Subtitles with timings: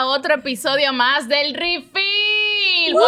[0.00, 2.92] a otro episodio más del Refill.
[2.92, 3.02] Por-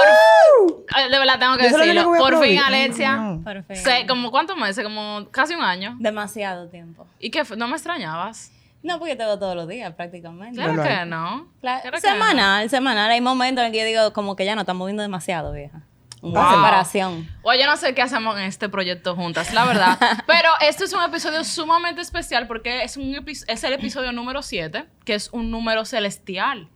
[0.98, 2.12] Eh, de verdad tengo que Yo decirlo.
[2.12, 2.58] que Por fin.
[2.58, 3.16] Alexia.
[3.16, 3.42] No.
[3.42, 3.76] Por fin.
[3.76, 5.96] sé, como cuántos meses, como casi un año.
[5.98, 7.06] Demasiado tiempo.
[7.18, 7.56] ¿Y qué fue?
[7.56, 8.52] ¿No me extrañabas?
[8.82, 10.56] No, porque te veo todos los días prácticamente.
[10.56, 11.46] Claro que no.
[11.62, 12.12] Cla- Claro que no.
[12.12, 13.10] semanal, semanal.
[13.10, 15.82] Hay momentos en que yo digo, como que ya no estamos viendo demasiado, vieja.
[16.22, 16.50] Una Wow.
[16.54, 17.28] separación.
[17.42, 19.98] O yo no sé qué hacemos en este proyecto juntas, la verdad.
[20.26, 24.40] Pero este es un episodio sumamente especial porque es, un epi- es el episodio número
[24.42, 26.68] 7, que es un número celestial.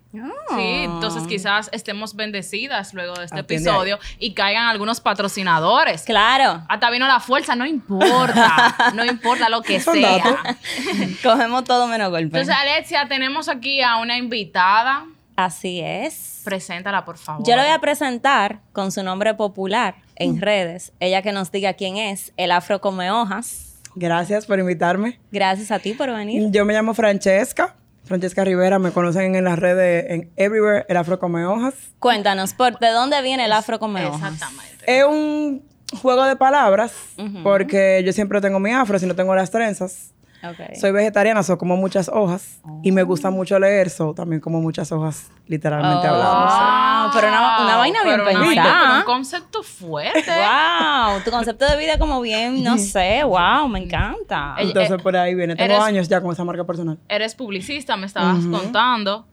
[0.48, 6.05] Sí, entonces quizás estemos bendecidas luego de este Atiende episodio y caigan algunos patrocinadores.
[6.05, 6.62] Claro.
[6.70, 10.56] Hasta vino la fuerza, no importa, no importa lo que sea.
[11.22, 12.38] Cogemos todo menos golpe.
[12.38, 15.05] Entonces, Alexia, tenemos aquí a una invitada.
[15.36, 16.40] Así es.
[16.45, 17.46] Preséntala, por favor.
[17.46, 20.92] Yo le voy a presentar con su nombre popular en redes.
[20.98, 22.32] Ella que nos diga quién es.
[22.36, 23.74] El afro come hojas.
[23.94, 25.20] Gracias por invitarme.
[25.30, 26.50] Gracias a ti por venir.
[26.50, 27.77] Yo me llamo Francesca.
[28.04, 31.74] Francesca Rivera, me conocen en las redes en Everywhere, el Afro Come Hojas.
[31.98, 34.33] Cuéntanos, ¿por ¿de dónde viene el afro come hojas?
[34.33, 34.84] Exactamente.
[34.86, 35.64] Es un
[36.00, 36.92] juego de palabras,
[37.42, 40.12] porque yo siempre tengo mi afro, si no tengo las trenzas.
[40.80, 42.61] Soy vegetariana, so como muchas hojas.
[42.83, 46.11] Y me gusta mucho leer, so también como muchas hojas, literalmente Oh.
[46.14, 46.48] hablando.
[46.48, 46.56] so.
[46.58, 48.89] Ah, pero una- una vaina bien Pero una vaina pensada.
[48.89, 50.24] con un concepto fuerte.
[51.06, 54.55] Wow, tu concepto de vida como bien, no sé, wow, me encanta.
[54.58, 55.55] Ella- Entonces eh, por ahí viene.
[55.56, 56.98] Tengo eres- años ya con esa marca personal.
[57.08, 59.27] Eres publicista, me estabas contando.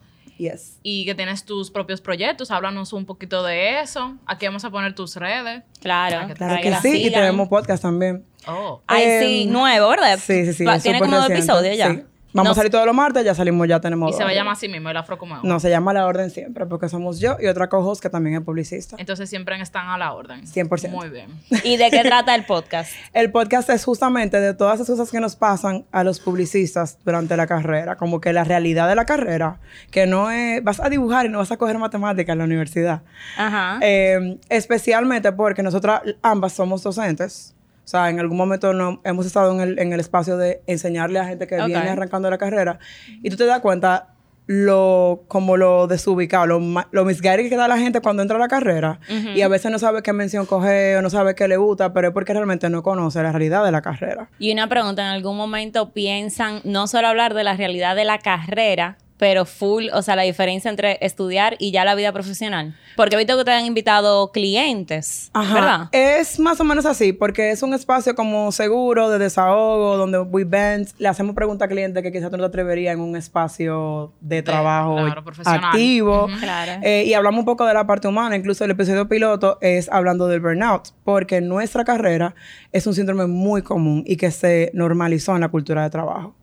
[0.44, 0.80] Yes.
[0.84, 2.52] Y que tienes tus propios proyectos.
[2.52, 4.18] Háblanos un poquito de eso.
[4.26, 5.64] Aquí vamos a poner tus redes.
[5.82, 8.26] Claro, Claro que sí, y tenemos podcast también.
[8.48, 8.82] Oh.
[8.88, 10.20] Ay, Em, sí, nuevo, ¿verdad?
[10.22, 10.66] Sí, sí, sí.
[10.82, 11.92] Tiene como dos episodios ya.
[11.92, 12.04] sí.
[12.34, 14.34] Vamos No- a salir todos los martes, ya salimos, ya tenemos Y se va a
[14.34, 17.38] llamar así mismo, el Afro como No, se llama La Orden Siempre, porque somos yo
[17.40, 18.96] y otra co que también es publicista.
[18.98, 20.46] Entonces siempre están a la orden.
[20.48, 20.90] 100%.
[20.90, 21.30] Muy bien.
[21.64, 22.92] ¿Y de qué trata el podcast?
[23.14, 27.38] El podcast es justamente de todas esas cosas que nos pasan a los publicistas durante
[27.38, 29.60] la carrera, como que la realidad de la carrera,
[29.92, 33.02] que no es, vas a dibujar y no vas a coger matemáticas en la universidad.
[33.38, 33.78] Ajá.
[33.82, 37.54] Eh, especialmente porque nosotras ambas somos docentes.
[37.84, 41.20] O sea, en algún momento no, hemos estado en el, en el espacio de enseñarle
[41.20, 42.80] a gente que viene arrancando la carrera.
[43.22, 44.14] Y tú te das cuenta
[44.46, 46.60] lo como lo desubicado, lo,
[46.92, 49.00] lo misguided que da la gente cuando entra a la carrera.
[49.36, 52.10] Y a veces no sabe qué mención coger o no sabe qué le gusta, pero
[52.10, 54.30] es porque realmente no conoce la realidad de la carrera.
[54.40, 58.20] Y una pregunta, ¿en algún momento piensan no solo hablar de la realidad de la
[58.20, 62.76] carrera, pero full, o sea, la diferencia entre estudiar y ya la vida profesional?
[62.98, 65.54] Porque he visto que te han invitado clientes, Ajá.
[65.54, 65.90] ¿verdad?
[65.94, 70.44] Es más o menos así, porque es un espacio como seguro, de desahogo, donde we
[70.44, 74.12] vent, le hacemos preguntas a clientes que quizás tú no te atreverías en un espacio
[74.20, 75.64] de trabajo claro, profesional.
[75.64, 76.28] activo.
[76.42, 76.82] Claro.
[76.84, 80.28] Eh, y hablamos un poco de la parte humana, incluso el episodio piloto es hablando
[80.28, 82.36] del burnout, porque nuestra carrera
[82.74, 86.36] es un síndrome muy común y que se normalizó en la cultura de trabajo.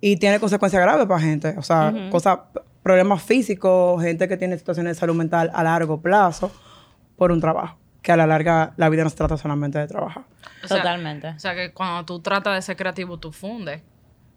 [0.00, 2.38] Y tiene consecuencias graves para gente, o sea, cosas,
[2.82, 6.52] problemas físicos, gente que tiene situaciones de salud mental a largo plazo
[7.16, 10.22] por un trabajo, que a la larga la vida no se trata solamente de trabajar.
[10.64, 11.28] O sea, Totalmente.
[11.28, 13.82] O sea que cuando tú tratas de ser creativo, tú fundes.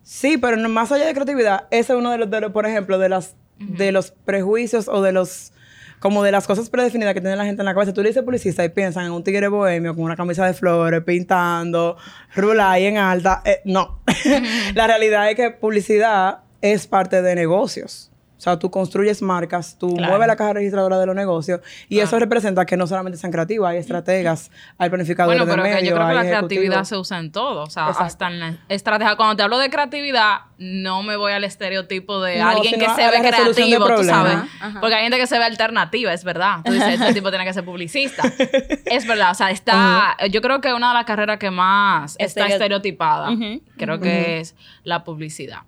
[0.02, 2.66] Sí, pero no- más allá de creatividad, ese es uno de los, de los, por
[2.66, 5.51] ejemplo, de las de los prejuicios o de los
[6.02, 7.94] como de las cosas predefinidas que tiene la gente en la cabeza.
[7.94, 11.04] Tú le dices publicista y piensan en un tigre bohemio con una camisa de flores,
[11.04, 11.96] pintando,
[12.36, 13.44] rula ahí en alta.
[13.46, 14.00] Eh, no.
[14.74, 18.11] la realidad es que publicidad es parte de negocios.
[18.42, 20.14] O sea, tú construyes marcas, tú Claro.
[20.14, 23.70] mueves la caja registradora de los negocios y eso representa que no solamente sean creativas,
[23.70, 27.20] hay estrategas, hay planificadores Bueno, pero de medios, yo creo que la creatividad se usa
[27.20, 27.62] en todo.
[27.62, 28.04] O sea, Exacto.
[28.04, 29.16] hasta en la estrategia.
[29.16, 33.12] Cuando te hablo de creatividad, no me voy al estereotipo de No, alguien que se
[33.12, 34.08] ve creativo, tú problemas.
[34.32, 34.50] sabes.
[34.60, 34.80] Ajá.
[34.82, 36.62] Porque hay gente que se ve alternativa, es verdad.
[36.66, 38.24] Tú dices, este tipo tiene que ser publicista.
[38.86, 39.30] es verdad.
[39.30, 40.18] O sea, está.
[40.32, 43.30] Yo creo que una de las carreras que más está Estereo- estereotipada,
[43.78, 45.60] creo que es la publicidad.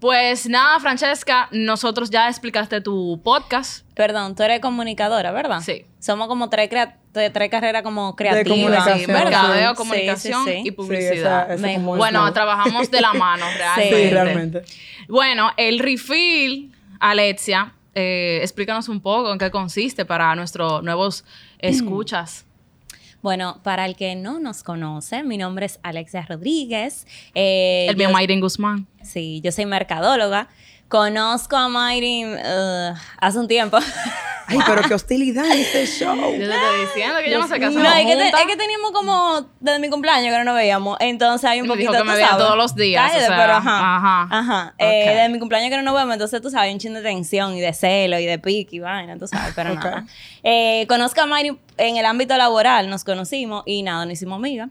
[0.00, 3.84] Pues nada, Francesca, nosotros ya explicaste tu podcast.
[3.94, 5.60] Perdón, tú eres comunicadora, ¿verdad?
[5.60, 5.86] Sí.
[5.98, 8.46] Somos como tres, crea- tres carreras como creativas.
[8.48, 9.24] comunicación, Sí, ¿verdad?
[9.24, 10.62] mercadeo, Sí, comunicación sí, sí.
[10.66, 11.48] y publicidad.
[11.48, 14.04] Sí, esa- esa Bueno, trabajamos de la mano, realmente.
[14.04, 14.62] Sí, realmente.
[15.08, 21.24] Bueno, el refill, Alexia, eh, explícanos un poco en qué consiste para nuestros nuevos
[21.58, 22.44] escuchas.
[23.20, 27.06] Bueno, para el que no nos conoce, mi nombre es Alexia Rodríguez.
[27.34, 28.86] Eh, el mío, Mayrin Guzmán.
[29.02, 30.48] Sí, yo soy mercadóloga.
[30.88, 33.76] Conozco a Mayrin uh, hace un tiempo.
[34.50, 36.16] Ay, pero qué hostilidad en este show.
[36.16, 37.68] Yo te estoy diciendo que yo no sé qué.
[37.68, 40.96] No, es que, te- es que teníamos como desde mi cumpleaños que no nos veíamos.
[41.00, 42.44] Entonces hay un dijo poquito que me tú veía sabes.
[42.46, 43.96] todos los días, Cállate, o sea, pero ajá.
[43.96, 44.28] ajá.
[44.30, 44.68] Ajá.
[44.76, 44.80] Ok.
[44.80, 47.02] Eh, desde mi cumpleaños que no nos vemos, entonces tú sabes, hay un chin de
[47.02, 49.84] tensión y de celo y de pique y vaina, tú sabes, pero Ok.
[49.84, 50.06] nada.
[50.42, 54.70] Eh, conozco a Mayrin en el ámbito laboral, nos conocimos y nada, nos hicimos amigas.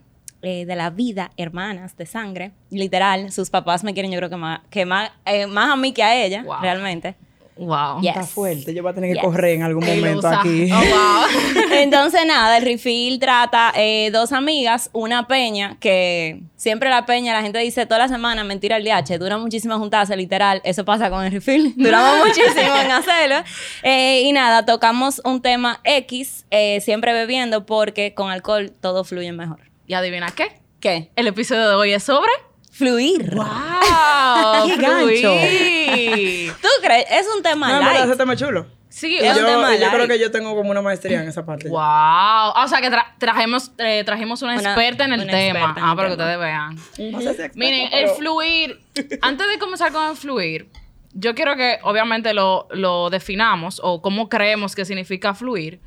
[0.49, 4.38] Eh, de la vida, hermanas de sangre, literal, sus papás me quieren yo creo que
[4.38, 6.61] más, que más, eh, más a mí que a ella, Wow.
[6.61, 7.15] realmente.
[7.59, 8.01] Wow.
[8.01, 8.11] Yes.
[8.11, 8.71] Está fuerte.
[8.71, 9.23] Yo voy a tener que Yes.
[9.23, 10.69] correr en algún momento aquí.
[10.71, 11.27] Oh, wow.
[11.71, 17.41] Entonces, nada, el refill trata eh, dos amigas, una peña, que siempre la peña, la
[17.41, 21.25] gente dice toda la semana, mentira el DH, dura muchísimo juntarse, literal, eso pasa con
[21.25, 23.38] el refill, duramos muchísimo en hacerlo.
[23.81, 29.31] Eh, y nada, tocamos un tema X, eh, siempre bebiendo, porque con alcohol todo fluye
[29.31, 29.61] mejor.
[29.88, 30.60] ¿Y adivina qué?
[30.80, 31.12] ¿Qué?
[31.16, 32.31] El episodio de hoy es sobre...
[32.72, 33.34] Fluir.
[33.34, 33.45] ¡Wow!
[34.68, 35.06] ¡Qué gancho!
[35.07, 36.54] Fluir.
[36.62, 37.06] ¿Tú crees?
[37.10, 38.06] Es un tema No, light.
[38.06, 38.68] ese tema es chulo.
[38.89, 41.28] Sí, Es un yo, tema y yo creo que yo tengo como una maestría en
[41.28, 41.69] esa parte.
[41.69, 41.80] Wow.
[41.81, 45.60] Ah, O sea que tra- trajimos, eh, trajimos una, Una- experta en el una tema.
[45.78, 46.24] en Ah, el para que tema.
[46.25, 46.75] ustedes vean.
[47.12, 48.80] No sé si experta, Miren, el fluir.
[49.22, 50.69] Antes de comenzar con el fluir,
[51.13, 55.80] yo quiero que obviamente lo, lo definamos o cómo creemos que significa fluir.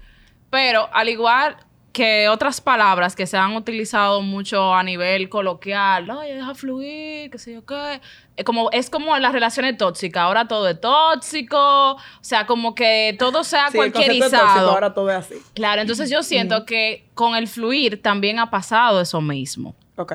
[0.50, 1.56] Pero al igual
[1.92, 7.38] que otras palabras que se han utilizado mucho a nivel coloquial, ay, deja fluir, qué
[7.38, 8.00] sé yo qué.
[8.36, 10.22] Es como, es como las relaciones tóxicas.
[10.22, 11.58] Ahora todo es tóxico.
[11.94, 14.70] O sea, como que todo se ha Sí, tóxico, cualquierizado.
[14.70, 15.34] ahora todo es así.
[15.54, 19.74] Claro, entonces yo siento que con el fluir también ha pasado eso mismo.
[19.96, 20.12] Ok.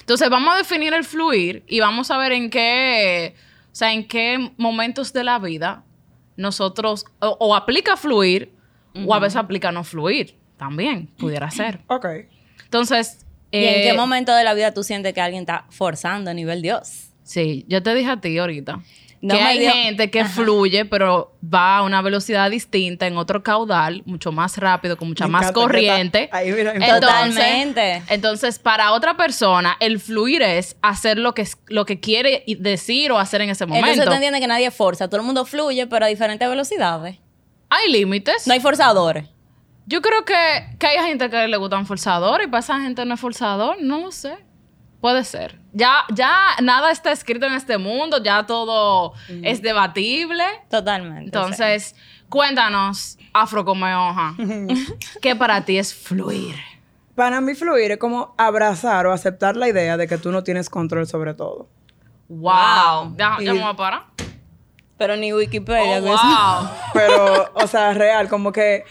[0.00, 3.34] Entonces vamos a definir el fluir y vamos a ver en qué,
[3.70, 5.84] o sea, en qué momentos de la vida
[6.36, 8.52] nosotros o, o aplica fluir
[9.06, 10.37] o a veces aplica no fluir.
[10.58, 11.80] También pudiera ser.
[11.88, 12.06] Ok.
[12.64, 16.30] Entonces, ¿Y en eh, qué momento de la vida tú sientes que alguien está forzando
[16.30, 17.08] a nivel Dios?
[17.22, 18.80] Sí, yo te dije a ti ahorita.
[19.20, 23.42] No que hay dio- gente que fluye, pero va a una velocidad distinta, en otro
[23.42, 26.28] caudal, mucho más rápido, con mucha Me más corriente.
[26.30, 28.02] ahí, mira, Entonces- Totalmente.
[28.10, 33.10] Entonces, para otra persona, el fluir es hacer lo que, es- lo que quiere decir
[33.10, 33.88] o hacer en ese momento.
[33.88, 37.16] Entonces tú entiendes que nadie forza, todo el mundo fluye, pero a diferentes velocidades.
[37.70, 38.46] Hay límites.
[38.46, 39.24] No hay forzadores.
[39.88, 40.34] Yo creo que,
[40.78, 43.76] que hay gente que le gustan forzadores y para esa gente no es forzador.
[43.80, 44.36] No lo sé.
[45.00, 45.58] Puede ser.
[45.72, 50.44] Ya, ya nada está escrito en este mundo, ya todo es debatible.
[50.68, 51.24] Totalmente.
[51.24, 51.94] Entonces,
[52.28, 54.34] cuéntanos, Afro Come Hoja,
[55.22, 56.56] ¿qué para ti es fluir?
[57.14, 60.68] Para mí fluir es como abrazar o aceptar la idea de que tú no tienes
[60.68, 61.68] control sobre todo.
[62.28, 63.14] Wow.
[63.16, 64.02] Ya, ya Y- me voy a parar.
[64.98, 65.98] Pero ni Wikipedia.
[65.98, 66.70] Oh, wow.
[66.92, 68.84] Pero, o sea, real, como que...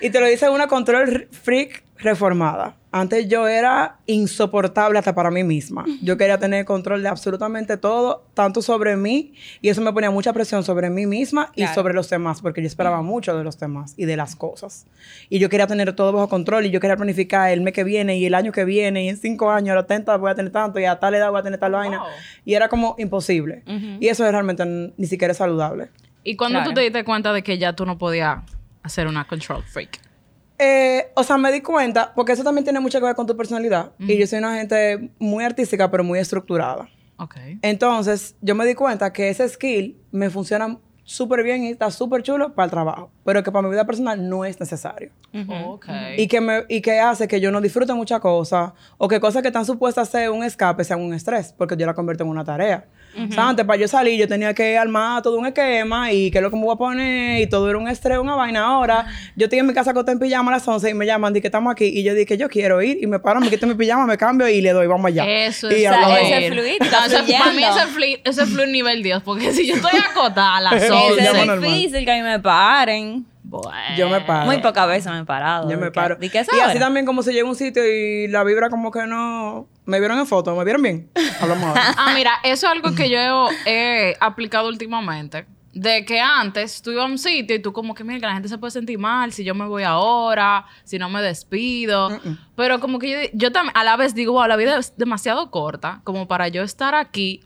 [0.00, 2.76] Y te lo dice una control freak reformada.
[2.92, 5.84] Antes yo era insoportable hasta para mí misma.
[6.02, 10.32] Yo quería tener control de absolutamente todo, tanto sobre mí, y eso me ponía mucha
[10.32, 11.74] presión sobre mí misma y Claro.
[11.74, 14.86] sobre los demás, porque yo esperaba mucho de los demás y de las cosas.
[15.28, 18.18] Y yo quería tener todo bajo control y yo quería planificar el mes que viene
[18.18, 20.50] y el año que viene y en cinco años, a los 30 voy a tener
[20.50, 21.98] tanto y a tal edad voy a tener tal vaina.
[21.98, 22.08] Wow.
[22.44, 23.62] Y era como imposible.
[24.00, 25.90] Y eso realmente n- ni siquiera es saludable.
[26.24, 26.74] ¿Y cuando tú Claro.
[26.74, 28.38] te diste cuenta de que ya tú no podías
[28.82, 30.00] hacer una control freak?
[30.62, 33.34] Eh, o sea, me di cuenta, porque eso también tiene mucho que ver con tu
[33.36, 33.92] personalidad.
[33.98, 36.88] Y yo soy una gente muy artística, pero muy estructurada.
[37.16, 37.36] Ok.
[37.62, 42.22] Entonces, yo me di cuenta que ese skill me funciona súper bien y está súper
[42.22, 45.10] chulo para el trabajo, pero que para mi vida personal no es necesario.
[45.48, 45.86] Ok.
[46.16, 49.42] Y que, me, y que hace que yo no disfrute muchas cosas o que cosas
[49.42, 52.30] que están supuestas a ser un escape sean un estrés, porque yo la convierto en
[52.30, 52.86] una tarea.
[53.16, 56.38] O sea, antes para yo salir yo tenía que armar todo un esquema y qué
[56.38, 58.64] es lo que me voy a poner y todo era un estrés, una vaina.
[58.64, 61.34] Ahora yo estoy en mi casa acostada en pijama a las 11 y me llaman
[61.36, 63.50] y que estamos aquí y yo dije que yo quiero ir y me paro, me
[63.50, 65.24] quito mi pijama, me cambio y le doy, vamos allá.
[65.26, 66.52] Eso Y es ese fluir.
[66.52, 66.88] fluir, No,
[67.38, 70.72] para mí ese fluir, ese fluir nivel Dios, porque si yo estoy acotada a las
[70.74, 71.72] Eso Eso se llama es 11, normal.
[71.74, 73.26] difícil que a mí me paren.
[73.50, 73.96] Bueno.
[73.96, 74.46] Yo me paro.
[74.46, 75.64] Muy pocas veces me he parado.
[75.64, 76.16] Yo ¿De me qué- paro.
[76.16, 78.90] ¿De qué y así también como si llego a un sitio y la vibra como
[78.92, 79.66] que no...
[79.86, 80.54] ¿Me vieron en foto?
[80.54, 81.10] ¿Me vieron bien?
[81.40, 81.82] Hablamos ahora.
[81.96, 85.46] Ah, mira, eso es algo que yo he aplicado últimamente.
[85.72, 88.32] De que antes tú ibas a un sitio y tú como que, mira, que la
[88.34, 92.08] gente se puede sentir mal si yo me voy ahora, si no me despido.
[92.56, 95.50] Pero como que yo, yo también a la vez digo, wow, la vida es demasiado
[95.50, 97.42] corta como para yo estar aquí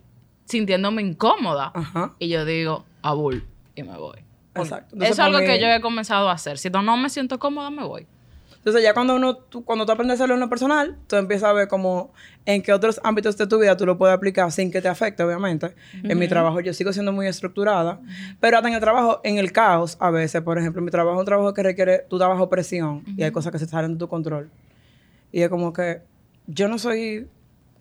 [0.47, 1.73] sintiéndome incómoda.
[2.19, 4.19] Y yo digo, abul, y me voy.
[4.55, 4.97] Exacto.
[4.97, 6.59] Eso es algo mí- que yo he comenzado a hacer.
[6.59, 8.07] Si no, no me siento cómoda, me voy.
[8.57, 11.51] Entonces ya cuando uno, tú, cuando tú aprendes a hacerlo en lo personal, tú empiezas
[11.51, 12.15] a ver como
[12.47, 15.23] en qué otros ámbitos de tu vida tú lo puedes aplicar sin que te afecte,
[15.23, 15.75] obviamente.
[16.03, 18.01] En mi trabajo yo sigo siendo muy estructurada,
[18.41, 21.21] pero hasta en el trabajo, en el caos, a veces, por ejemplo, mi trabajo es
[21.21, 24.09] un trabajo que requiere, tú trabajo presión y hay cosas que se salen de tu
[24.09, 24.49] control.
[25.31, 26.01] Y es como que
[26.47, 27.29] yo no soy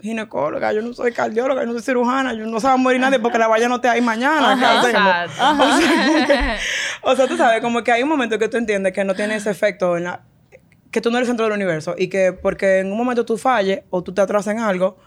[0.01, 2.99] ginecóloga, yo no soy cardióloga, yo no soy cirujana, yo no se va a morir
[2.99, 4.53] nadie porque la vaya no te hay mañana.
[4.53, 4.87] Exacto.
[7.03, 9.35] O sea, tú sabes, como que hay un momento que tú entiendes que no tiene
[9.35, 10.21] ese efecto en la...
[10.91, 13.37] Que tú no eres el centro del universo y que porque en un momento tú
[13.37, 14.97] falles o tú te atrasas en algo,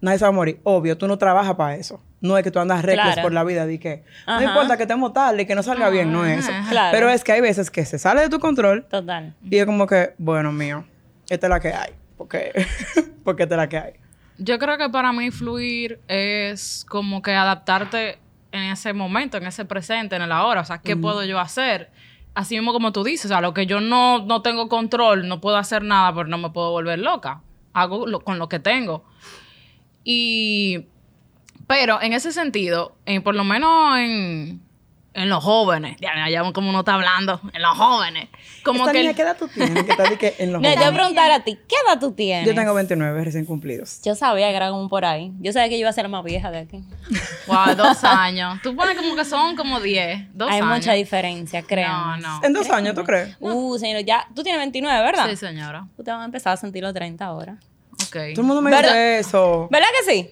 [0.00, 0.60] nadie se va a morir.
[0.64, 2.02] Obvio, tú no trabajas para eso.
[2.20, 3.22] No es que tú andas reckless Claro.
[3.22, 6.26] por la vida que no importa que estemos tarde y que no salga bien, no
[6.26, 6.52] es eso.
[6.68, 6.90] Claro.
[6.94, 9.34] Pero es que hay veces que se sale de tu control Total.
[9.48, 10.84] y es como que, bueno, mío,
[11.30, 11.94] esta es la que hay.
[12.18, 12.52] Porque,
[13.24, 13.92] porque esta es la que hay.
[14.42, 18.18] Yo creo que para mí fluir es como que adaptarte
[18.52, 20.62] en ese momento, en ese presente, en el ahora.
[20.62, 21.90] O sea, ¿qué puedo yo hacer?
[22.34, 25.40] Así mismo como tú dices, o sea, lo que yo no, no tengo control, no
[25.40, 27.42] puedo hacer nada porque no me puedo volver loca.
[27.74, 29.04] Hago lo- con lo que tengo.
[30.04, 30.86] Y,
[31.66, 34.60] pero en ese sentido, eh, por lo menos en,
[35.12, 38.28] en los jóvenes, ya, ya como uno está hablando, en los jóvenes,
[38.64, 39.00] como Esta que...
[39.00, 39.84] niña, ¿qué edad tú tienes?
[40.18, 40.94] Que en los No, yo voy a jóvenes.
[40.94, 42.46] preguntar a ti, ¿qué edad tú tienes?
[42.46, 44.00] Yo tengo 29 recién cumplidos.
[44.04, 45.32] Yo sabía que era como por ahí.
[45.40, 46.84] Yo sabía que yo iba a ser la más vieja de aquí.
[47.48, 48.60] Wow, dos años.
[48.62, 50.76] Tú pones como que son como diez, dos Hay años.
[50.76, 51.88] mucha diferencia, creo.
[51.88, 52.40] No, no.
[52.44, 53.36] En dos años, ¿tú crees?
[53.40, 55.28] Uh, señor, ya, tú tienes 29, ¿verdad?
[55.28, 55.86] Sí, señora.
[55.96, 57.56] Tú vas a empezar a sentir los 30 ahora.
[57.94, 58.12] Ok.
[58.34, 58.88] Todo el mundo me ¿Verdad?
[58.90, 59.68] dice eso.
[59.70, 60.30] ¿Verdad que sí?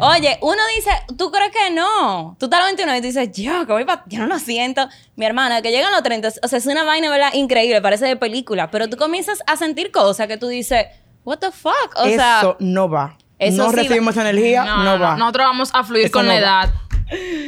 [0.00, 2.36] Oye, uno dice, ¿tú crees que no?
[2.38, 4.38] Tú estás a los 29 y tú dices, yo, que voy pa- yo no lo
[4.38, 4.88] siento.
[5.16, 7.32] Mi hermana, que llegan los 30, o sea, es una vaina, ¿verdad?
[7.34, 10.86] Increíble, parece de película, pero tú comienzas a sentir cosas que tú dices,
[11.24, 11.94] what the fuck?
[11.96, 13.16] O eso sea, no va.
[13.38, 15.16] eso no sí recibimos energía, no, va.
[15.16, 16.40] Nosotros vamos a fluir Eso con no la va.
[16.64, 16.70] edad.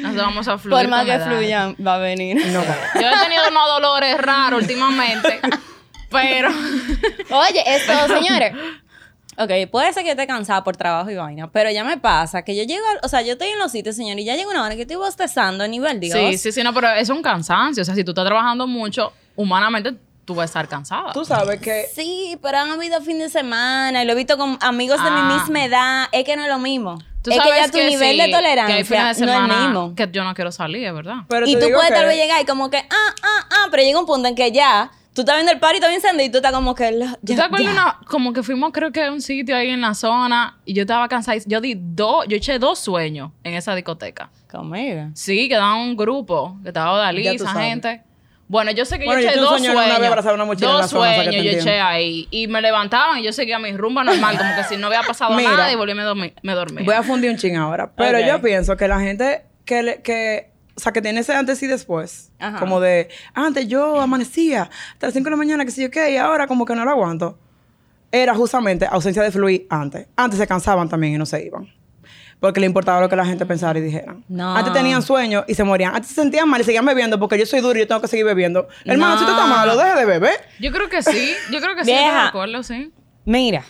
[0.03, 1.27] Nosotros vamos a fluir por más con la que edad.
[1.37, 2.47] fluyan, va a venir.
[2.47, 2.77] No va.
[3.01, 5.41] Yo he tenido unos dolores raros últimamente,
[6.11, 6.49] pero...
[7.31, 8.53] Oye, esto, señores.
[9.39, 12.55] Ok, puede ser que esté cansada por trabajo y vaina, pero ya me pasa que
[12.55, 14.63] yo llego, al- o sea, yo estoy en los sitios, señor, y ya llega una
[14.63, 16.17] hora que estoy bostezando a nivel Dios.
[16.19, 17.81] Sí, sí, sí, no, pero es un cansancio.
[17.83, 21.13] O sea, si tú estás trabajando mucho, humanamente tú vas a estar cansada.
[21.13, 24.59] Tú sabes que Sí, pero han habido fin de semana y lo he visto con
[24.61, 25.39] amigos de mi Ah.
[25.39, 26.05] misma edad.
[26.13, 26.99] Es que no es lo mismo.
[27.23, 29.11] Tú es que sabes ya tu nivel sí, de que hay tolerancia fines de no
[29.11, 29.95] es el semana mismo.
[29.97, 31.17] Que yo no quiero salir, es verdad.
[31.29, 33.83] Pero y tú puedes que- tal vez llegar y como que, ah, ah, ah, pero
[33.83, 36.31] llega un punto en que ya, tú estás viendo el party, está bien encendido y
[36.31, 36.91] tú estás como que...
[36.93, 39.81] lo- ¿Tú te acuerdas una- como que fuimos creo que a un sitio ahí en
[39.81, 41.39] la zona y yo estaba cansada?
[41.47, 44.31] Yo di dos, yo eché dos sueños en esa discoteca.
[44.51, 45.09] Conmigo.
[45.15, 47.67] Sí, quedaba un grupo, que estaba Dalí, esa sabes.
[47.69, 48.03] gente.
[48.49, 50.15] Bueno, yo sé que Bueno, yo yo eché un dos sueño una sueños.
[50.25, 52.29] vez una mochila en dos la zona, sueños yo eché ahí.
[52.31, 55.35] Y me levantaban y yo seguía mi rumba normal, como que si no había pasado
[55.35, 55.53] Mira.
[55.53, 56.35] nada y volví me dormí.
[56.43, 56.83] Me dormí.
[56.83, 57.93] voy a fundir un ching ahora.
[57.97, 61.63] Pero yo pienso que la gente que, le- que o sea, que tiene ese antes
[61.63, 62.59] y después, Ajá.
[62.59, 66.13] como de, antes yo amanecía hasta las 5 de la mañana, que sé yo qué,
[66.13, 67.39] y ahora como que no lo aguanto.
[68.11, 70.07] Era justamente ausencia de fluir antes.
[70.17, 71.73] Antes se cansaban también y no se iban.
[72.41, 74.17] Porque le importaba lo que la gente pensara y dijera.
[74.29, 74.57] No.
[74.57, 75.95] Antes tenían sueños y se morían.
[75.95, 78.09] Antes se sentían mal y seguían bebiendo porque yo soy duro y yo tengo que
[78.09, 78.67] seguir bebiendo.
[78.85, 79.19] Hermano, No.
[79.21, 80.41] si tú estás malo, deja de beber.
[80.61, 81.33] Yo creo que sí.
[81.53, 81.93] Yo creo que sí.
[81.93, 82.29] Vieja.
[82.29, 82.93] acuerdo, sí.
[83.25, 83.65] Mira,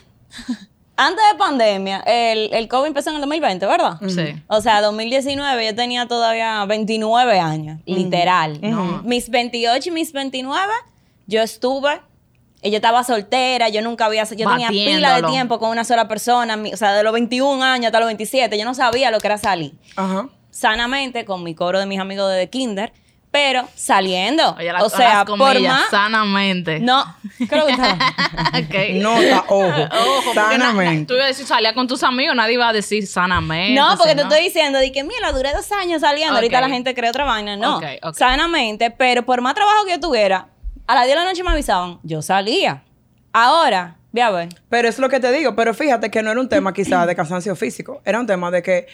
[0.96, 3.98] antes de pandemia, el, el COVID empezó en el 2020, ¿verdad?
[4.08, 4.40] Sí.
[4.48, 8.58] O sea, 2019 yo tenía todavía 29 años, literal.
[8.62, 9.02] No.
[9.04, 10.72] Mis 28 y mis 29,
[11.26, 12.00] yo estuve,
[12.62, 16.06] y yo estaba soltera, yo nunca había, yo tenía pila de tiempo con una sola
[16.08, 19.18] persona, mi- o sea, de los 21 años hasta los 27, yo no sabía lo
[19.18, 19.72] que era salir.
[19.96, 20.28] Ajá.
[20.50, 22.92] Sanamente, con mi coro de mis amigos de kinder,
[23.32, 24.54] pero saliendo.
[24.58, 25.88] Oye, la- o sea, las por más...
[25.90, 26.78] sanamente.
[26.78, 27.16] No,
[27.48, 28.92] creo que.
[29.02, 29.64] Nota, ojo.
[29.68, 31.06] Ojo, na- sanamente.
[31.06, 33.80] tú ibas a decir salía con tus amigos, nadie iba a decir sanamente.
[33.80, 36.34] No, porque sí, te estoy diciendo de que, mira, duré dos años saliendo.
[36.34, 37.56] Ahorita la gente cree otra vaina.
[37.56, 37.80] No.
[38.12, 40.48] Sanamente, pero por más trabajo que yo tuviera,
[40.86, 42.82] a las 10 de la noche me avisaban, yo salía.
[43.32, 44.50] Ahora, ve a ver.
[44.68, 47.16] Pero es lo que te digo, pero fíjate que no era un tema quizá de
[47.16, 48.86] cansancio físico, era un tema de que...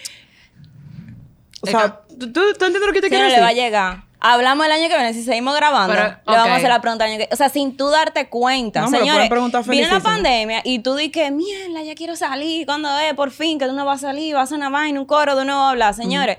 [1.61, 3.65] O sea, ¿tú, tú, entiendes lo que te Si no quiero le va a decir?
[3.65, 4.08] llegar.
[4.21, 7.07] Hablamos el año que viene, si seguimos grabando, Pero, le vamos a hacer la pregunta
[7.07, 8.81] el año que O sea, sin tú darte cuenta.
[8.81, 9.31] No, Señores,
[9.69, 12.67] viene la pandemia y tú di que, mierda, ya quiero salir.
[12.67, 13.15] ¿Cuándo es?
[13.15, 15.37] Por fin, que tú no vas a salir, vas a hacer una vaina, un coro,
[15.37, 15.95] de nuevo a hablar.
[15.95, 16.39] Señores,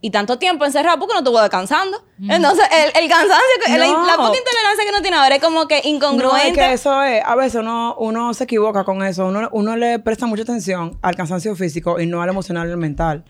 [0.00, 2.04] y tanto tiempo encerrado, ¿por qué no estuvo descansando?
[2.28, 4.06] Entonces, el, el cansancio, que- la, No.
[4.06, 6.48] la poca intolerancia que uno tiene ahora es como que No, incongruente.
[6.48, 9.98] es que eso es, a veces uno, uno se equivoca con eso, uno, uno le
[10.00, 13.24] presta mucha atención al cansancio físico y no al emocional y al mental.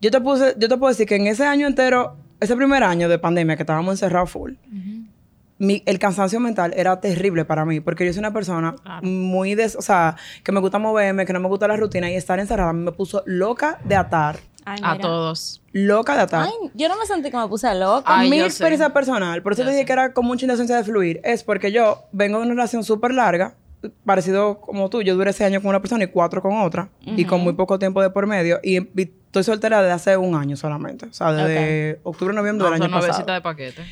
[0.00, 3.08] Yo te puse, yo te puedo decir que en ese año entero, ese primer año
[3.08, 4.52] de pandemia que estábamos encerrados full,
[5.58, 9.06] mi- el cansancio mental era terrible para mí, porque yo soy una persona Claro.
[9.06, 12.14] muy, des, o sea, que me gusta moverme, que no me gusta la rutina y
[12.14, 14.38] estar encerrada me puso loca de atar,
[14.70, 15.62] Ay, A todos.
[15.72, 16.42] loca de atar.
[16.44, 18.02] Ay, yo no me sentí que me puse loca.
[18.04, 18.92] Ay, mi experiencia sé.
[18.92, 19.86] personal, por eso Yo te dije sé.
[19.86, 23.12] que era como mucha intención de fluir, es porque yo vengo de una relación súper
[23.14, 23.54] larga,
[24.04, 27.24] parecido como tú, yo duré seis años con una persona y cuatro con otra, y
[27.24, 30.56] con muy poco tiempo de por medio, y, y estoy soltera desde hace un año
[30.56, 33.34] solamente, o sea, desde octubre, noviembre No, del son año pasado.
[33.34, 33.82] de paquete.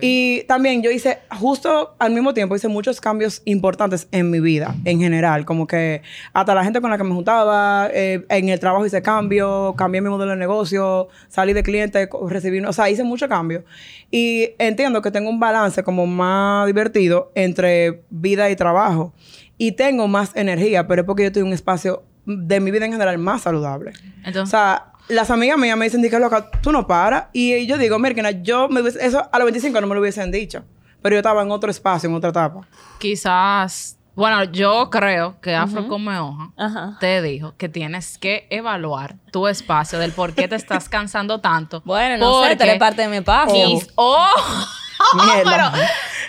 [0.00, 4.72] Y también yo hice, justo al mismo tiempo, hice muchos cambios importantes en mi vida,
[4.84, 5.44] en general.
[5.44, 9.02] Como que hasta la gente con la que me juntaba, eh, en el trabajo hice
[9.02, 13.64] cambio, cambié mi modelo de negocio, salí de cliente, recibí, o sea, hice muchos cambios.
[14.12, 19.12] Y entiendo que tengo un balance como más divertido entre vida y trabajo.
[19.58, 22.86] Y tengo más energía, pero es porque yo estoy en un espacio de mi vida
[22.86, 23.92] en general más saludable.
[24.24, 27.26] Entonces, O sea, las amigas mías me dicen, que loca, tú no paras.
[27.32, 30.30] Y yo digo, mira, yo me hubiese- eso a los 25 no me lo hubiesen
[30.30, 30.64] dicho.
[31.02, 32.60] Pero yo estaba en otro espacio, en otra etapa.
[32.98, 39.48] quizás Bueno, yo creo que Afro Come Hoja te dijo que tienes que evaluar tu
[39.48, 41.82] espacio del por qué te estás cansando tanto.
[41.84, 43.68] Bueno, no sé, tú Porque eres parte de mi espacio.
[43.68, 44.28] mis- ¡Oh!
[45.14, 45.72] Mierda.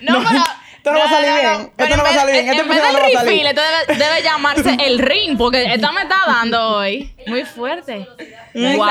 [0.02, 0.42] Pero, no, No, pero...
[0.86, 1.72] esto no va a salir bien.
[1.78, 2.48] Esto no va a salir bien.
[2.48, 6.22] Este En vez no refill, esto debe, debe llamarse el ring, porque esta me está
[6.28, 7.16] dando hoy.
[7.26, 8.08] Muy fuerte.
[8.54, 8.86] Wow.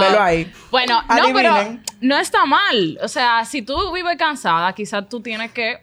[0.00, 0.52] Velo ahí.
[0.70, 2.98] Bueno, no, pero no está mal.
[3.02, 5.80] O sea, si tú vives cansada, quizás tú tienes que,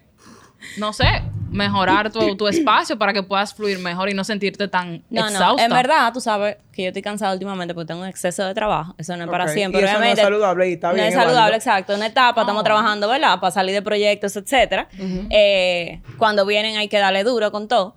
[0.78, 5.04] no sé, mejorar tu, tu espacio para que puedas fluir mejor y no sentirte tan
[5.10, 5.68] No, exhausta.
[5.68, 8.54] no, en verdad, tú sabes que yo estoy cansada últimamente porque tengo un exceso de
[8.54, 8.96] trabajo.
[8.98, 9.82] Eso no es para siempre.
[9.82, 10.22] y eso no es obviamente.
[10.24, 11.96] saludable y está No bien, es es exacto.
[11.96, 12.44] Una etapa, Oh.
[12.44, 13.40] estamos trabajando, ¿verdad?
[13.40, 14.88] Para salir de proyectos, etcétera.
[15.30, 17.96] Eh, cuando vienen hay que darle duro con todo.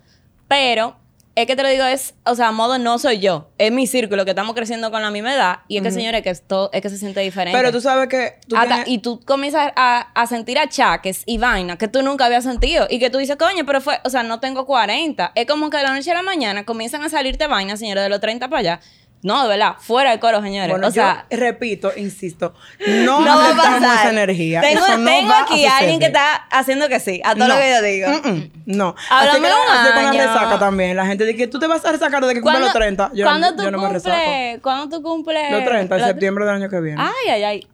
[0.49, 0.97] Pero
[1.37, 3.49] es que te lo digo, es, o sea, modo no soy yo.
[3.59, 5.59] Es mi círculo que estamos creciendo con la misma edad.
[5.67, 7.59] Y es que, señores, que esto es que se siente diferente.
[7.59, 11.39] Pero tú sabes que tú Hasta- tienes- y tú comienzas a, a sentir achaques y
[11.39, 12.87] vainas que tú nunca habías sentido.
[12.89, 15.33] Y que tú dices, coño, pero fue, o sea, no tengo 40.
[15.35, 18.09] Es como que de la noche a la mañana comienzan a salirte vainas, señores, de
[18.11, 18.81] los 30 para allá.
[19.25, 20.69] No, de verdad, fuera de coro, señores.
[20.71, 22.53] Bueno, o sea, yo repito, insisto,
[22.87, 23.83] no, no va a pasar.
[24.01, 24.61] esa energía.
[24.61, 27.49] Tengo, Eso no tengo va aquí a alguien que está haciendo que sí, a todo
[27.49, 27.55] No.
[27.55, 28.09] lo que yo digo.
[28.09, 28.51] Mm-mm.
[28.67, 28.95] No.
[29.09, 30.95] Háblame así que, un así con la resaca también.
[30.97, 33.13] La gente dice que tú te vas a resacar desde que cumple los 30.
[33.15, 34.15] Yo, ¿cuándo tú yo no me resaco.
[34.15, 34.61] cumples?
[34.61, 35.51] ¿Cuándo tú cumples?
[35.51, 37.01] Los 30 de los- septiembre del año que viene.
[37.01, 37.67] Ay, ay, ay.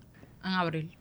[0.45, 0.97] En abril.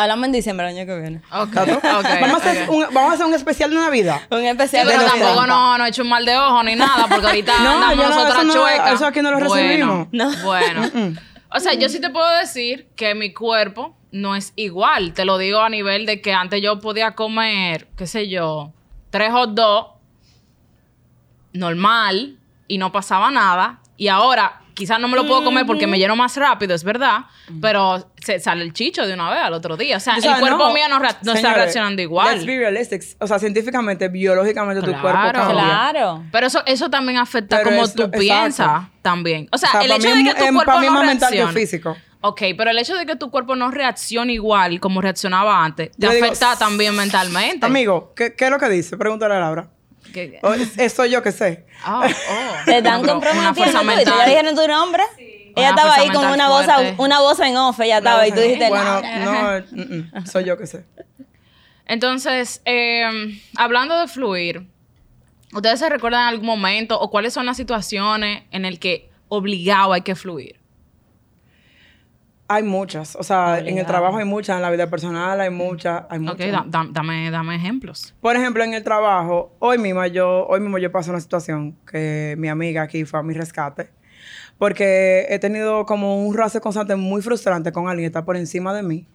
[0.00, 1.22] Hablamos en diciembre del año que viene.
[1.32, 1.76] Ok, ¿Está todo?
[1.98, 4.20] ok, vamos, a hacer un, vamos a hacer un especial de Navidad.
[4.30, 5.46] Un Sí, especial pero de los tampoco 30.
[5.46, 8.08] no, no he hecho un mal de ojo ni nada, porque ahorita No, andamos no,
[8.08, 8.92] nosotras eso no- chuecas.
[8.94, 10.08] eso aquí no lo recibimos.
[10.10, 11.16] Bueno, bueno.
[11.50, 15.14] O sea, yo sí te puedo decir que mi cuerpo no es igual.
[15.14, 18.72] Te lo digo a nivel de que antes yo podía comer, qué sé yo,
[19.10, 19.88] tres hot dogs
[21.52, 22.36] normal
[22.66, 23.80] y no pasaba nada.
[23.98, 27.22] Y ahora quizás no me lo puedo comer porque me lleno más rápido, es verdad,
[27.60, 29.96] pero se sale el chicho de una vez al otro día.
[29.96, 32.32] O sea, O sea, el cuerpo no, mío no, rea- no está señores, reaccionando igual.
[32.36, 33.02] Let's be realistic.
[33.18, 35.02] O sea, científicamente, biológicamente, tu Claro.
[35.02, 35.52] cuerpo cambia.
[35.64, 36.24] Claro.
[36.30, 38.20] Pero eso, eso también afecta Pero como es tú lo- exacto.
[38.20, 39.48] piensas también.
[39.50, 40.98] O sea, O sea, el hecho mí de que tu cuerpo para mí es no
[40.98, 41.60] más mental que reaccione.
[41.60, 41.96] físico.
[42.20, 46.06] Ok, pero el hecho de que tu cuerpo no reaccione igual como reaccionaba antes, te
[46.06, 47.66] Yo digo, afecta también mentalmente.
[47.66, 48.96] Amigo, ¿qué, ¿qué es lo que dice?
[48.96, 49.68] Pregúntale a Laura.
[50.12, 51.66] Que- O- es- Eso yo que sé.
[51.86, 52.04] Oh, oh.
[52.64, 53.84] Te están pero una tú, ¿viste?
[53.84, 54.14] mental.
[54.18, 55.02] ¿Ya dijeron tu nombre?
[55.18, 56.66] Ella Una estaba ahí con una voz,
[56.98, 59.60] una voz en off, ella estaba y tú dijiste, bueno, "No".
[59.60, 59.80] no, mm,
[60.20, 60.84] mm, soy yo que sé.
[61.86, 63.02] Entonces, eh,
[63.56, 64.66] hablando de fluir,
[65.52, 70.02] ¿ustedes se recuerdan algún momento o cuáles son las situaciones en el que obligado hay
[70.02, 70.57] que fluir?
[72.50, 73.14] Hay muchas.
[73.16, 76.34] O sea, en el trabajo hay muchas, en la vida personal hay muchas, hay muchas.
[76.46, 78.14] Ok, da- da- dame, dame ejemplos.
[78.22, 82.36] Por ejemplo, en el trabajo, hoy mismo yo, hoy mismo yo pasé una situación que
[82.38, 83.90] mi amiga aquí fue a mi rescate.
[84.56, 88.74] Porque he tenido como un roce constante muy frustrante con alguien que está por encima
[88.74, 89.06] de mí,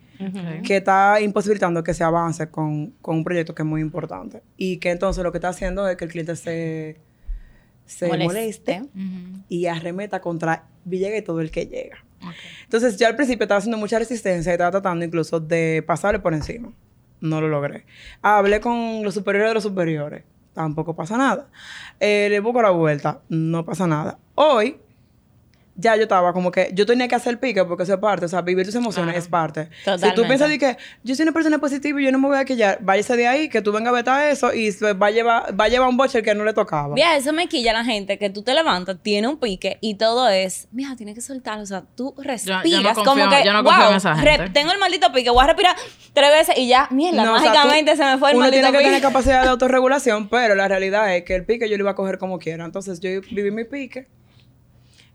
[0.63, 4.41] que está imposibilitando que se avance con, con un proyecto que es muy importante.
[4.57, 6.97] Y que entonces lo que está haciendo es que el cliente se,
[7.85, 8.83] se Moleste.
[9.49, 11.97] y arremeta contra Villegas y todo el que llega.
[12.63, 16.33] Entonces, yo al principio estaba haciendo mucha resistencia y estaba tratando incluso de pasarle por
[16.33, 16.71] encima.
[17.21, 17.85] No lo logré.
[18.21, 20.23] Hablé con los superiores de los superiores.
[20.53, 21.47] Tampoco pasa nada.
[21.99, 23.21] Eh, le busco la vuelta.
[23.29, 24.19] No pasa nada.
[24.35, 24.77] Hoy,
[25.75, 28.25] ya yo estaba como que yo tenía que hacer pique porque eso es parte.
[28.25, 29.69] O sea, vivir tus emociones es parte.
[29.97, 32.37] Si tú piensas de que yo soy una persona positiva y yo no me voy
[32.37, 34.69] a quillar, váyase de ahí, que tú vengas a vetar eso y
[35.01, 36.93] va a llevar, va a llevar un boche que no le tocaba.
[36.93, 40.29] Mira, eso me quilla la gente que tú te levantas, tiene un pique y todo
[40.29, 41.63] es, mira, tienes que soltarlo.
[41.63, 44.49] O sea, tú respiras confío- como que, yo no confío en wow, esa gente.
[44.51, 45.75] tengo el maldito pique, voy a respirar
[46.13, 48.45] tres veces y ya, mierda, No, o sea, mágicamente tú- se me fue el Uno
[48.45, 48.89] maldito tiene que pique.
[48.89, 51.95] tener capacidad de autorregulación, pero la realidad es que el pique yo lo iba a
[51.95, 52.63] coger como quiera.
[52.65, 54.07] Entonces yo viví mi pique,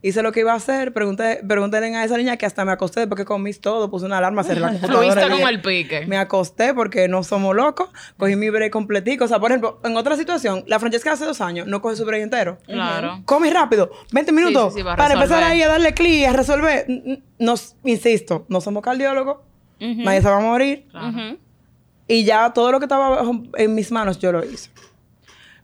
[0.03, 3.01] hice lo que iba a hacer, pregunté, pregúntenle a esa niña que hasta me acosté
[3.01, 5.13] después que comí todo, puse una alarma, cerré la computadora.
[5.13, 6.07] Fluiste dije, el pique.
[6.07, 9.25] Me acosté porque no somos locos, cogí mi break completico.
[9.25, 12.05] O sea, por ejemplo, en otra situación, la Francesca hace dos años no coge su
[12.05, 12.59] break entero.
[12.67, 13.23] Claro.
[13.25, 16.87] Come rápido, 20 minutos, sí, sí, para empezar ahí a darle clic, a resolver.
[17.39, 19.39] Nos, insisto, no somos cardiólogos,
[19.81, 20.87] nadie se va a morir.
[20.91, 21.37] Claro.
[22.11, 23.23] Y ya todo lo que estaba
[23.57, 24.71] en mis manos yo lo hice.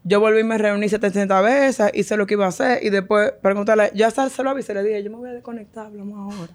[0.06, 3.32] Yo volví y me reuní 70 veces, hice lo que iba a hacer y después
[3.42, 6.52] preguntarle, yo hasta se lo avisé, le dije, yo me voy a desconectar, hablamos ahora.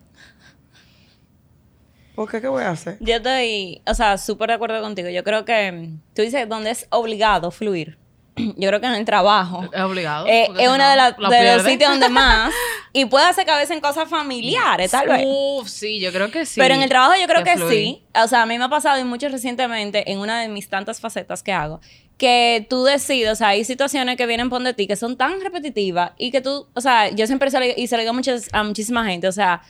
[2.15, 2.41] ¿Por qué?
[2.41, 2.97] ¿Qué voy a hacer?
[2.99, 5.09] Yo estoy, o sea, súper de acuerdo contigo.
[5.09, 7.97] Yo creo que mm, tú dices donde es obligado fluir.
[8.35, 9.63] Yo creo que en el trabajo.
[9.73, 10.27] Es obligado.
[10.27, 12.51] Eh, es si uno no, de, la- lo de los sitios donde más.
[12.91, 15.23] Y puede hacer que a veces en cosas familiares, tal vez.
[15.25, 16.59] Uf, sí, yo creo que sí.
[16.59, 17.71] Pero en el trabajo yo creo que, fluir.
[17.73, 18.03] sí.
[18.21, 20.99] O sea, a mí me ha pasado y mucho recientemente en una de mis tantas
[20.99, 21.79] facetas que hago,
[22.19, 25.41] que tú decides, o sea, hay situaciones que vienen por de ti que son tan
[25.41, 28.49] repetitivas y que tú, o sea, yo siempre se y se lo digo a, muchas-
[28.53, 29.61] a muchísima gente, o sea,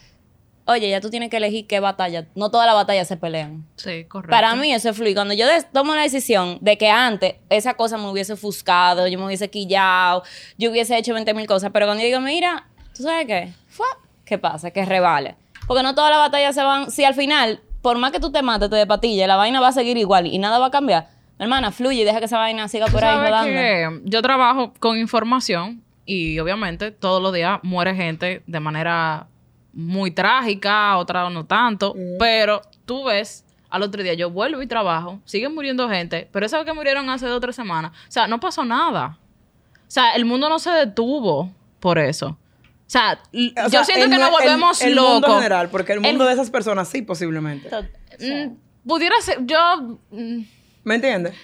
[0.66, 2.26] oye, ya tú tienes que elegir qué batalla.
[2.34, 3.66] No todas las batallas se pelean.
[3.76, 4.30] Sí, correcto.
[4.30, 5.14] Para mí eso es fluir.
[5.14, 9.24] Cuando yo tomo la decisión de que antes esa cosa me hubiese ofuscado, yo me
[9.26, 10.22] hubiese quillado,
[10.58, 13.52] yo hubiese hecho 20 mil cosas, pero cuando yo digo, mira, ¿tú sabes qué?
[13.68, 13.86] Fua,
[14.24, 14.70] ¿Qué pasa?
[14.70, 15.34] Que revale.
[15.66, 16.90] Porque no todas las batallas se van...
[16.92, 19.68] Si al final, por más que tú te mates, te de patilla, la vaina va
[19.68, 21.08] a seguir igual y nada va a cambiar.
[21.40, 24.00] Hermana, fluye y deja que esa vaina siga por ahí rodando.
[24.04, 29.26] yo trabajo con información y obviamente todos los días muere gente de manera
[29.72, 35.18] muy trágica, otra no tanto, pero tú ves, al otro día yo vuelvo y trabajo,
[35.24, 38.38] sigue muriendo gente, pero esas que murieron hace dos o tres semanas, o sea, no
[38.38, 39.16] pasó nada.
[39.78, 41.50] O sea, el mundo no se detuvo
[41.80, 42.28] por eso.
[42.28, 42.36] O
[42.92, 45.34] sea, O yo sea, siento que nos volvemos el, el mundo locos.
[45.36, 47.70] general, porque el mundo de esas personas sí, posiblemente.
[48.18, 49.98] Mm, pudiera ser, yo...
[50.10, 50.40] mm,
[50.90, 51.34] ¿Me entiendes?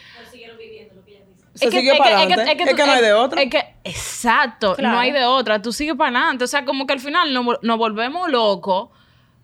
[1.55, 2.93] Se Es que- sigue es que- para es que- es que Es tú- que no
[2.93, 3.43] hay de otra.
[3.43, 4.95] Es que, exacto, Claro.
[4.95, 5.63] no hay de otra.
[5.63, 6.45] Tú sigues para adelante.
[6.45, 8.91] O sea, como que al final nos, nos volvemos locos,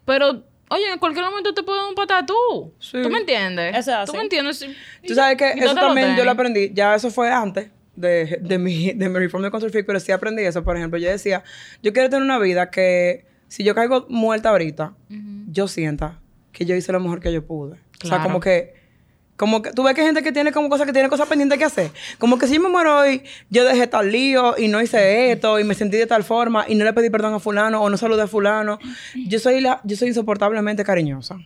[0.05, 2.75] pero, oye, en cualquier momento te puedes dar un patá tú.
[2.81, 2.99] Sí.
[3.03, 3.71] ¿Tú me entiendes?
[3.77, 4.11] Eso es así.
[4.13, 4.61] ¿Tú me entiendes?
[5.03, 8.59] Y- Tú sabes que eso también yo lo aprendí, ya eso fue antes de, de
[8.59, 10.63] mi, de mi reforma de Control Freak, pero sí aprendí eso.
[10.65, 11.43] Por ejemplo, yo decía,
[11.83, 14.95] yo quiero tener una vida que si yo caigo muerta ahorita,
[15.49, 16.19] yo sienta
[16.53, 17.79] que yo hice lo mejor que yo pude.
[18.05, 18.82] O sea, como que,
[19.43, 21.59] como que, tú ves que hay gente que tiene como cosas que tiene cosas pendientes
[21.59, 21.91] que hacer.
[22.19, 25.59] Como que si yo me muero hoy, yo dejé tal lío y no hice esto
[25.59, 27.97] y me sentí de tal forma y no le pedí perdón a fulano o no
[27.97, 28.79] saludé a fulano.
[29.27, 31.39] Yo soy la, yo soy insoportablemente cariñosa.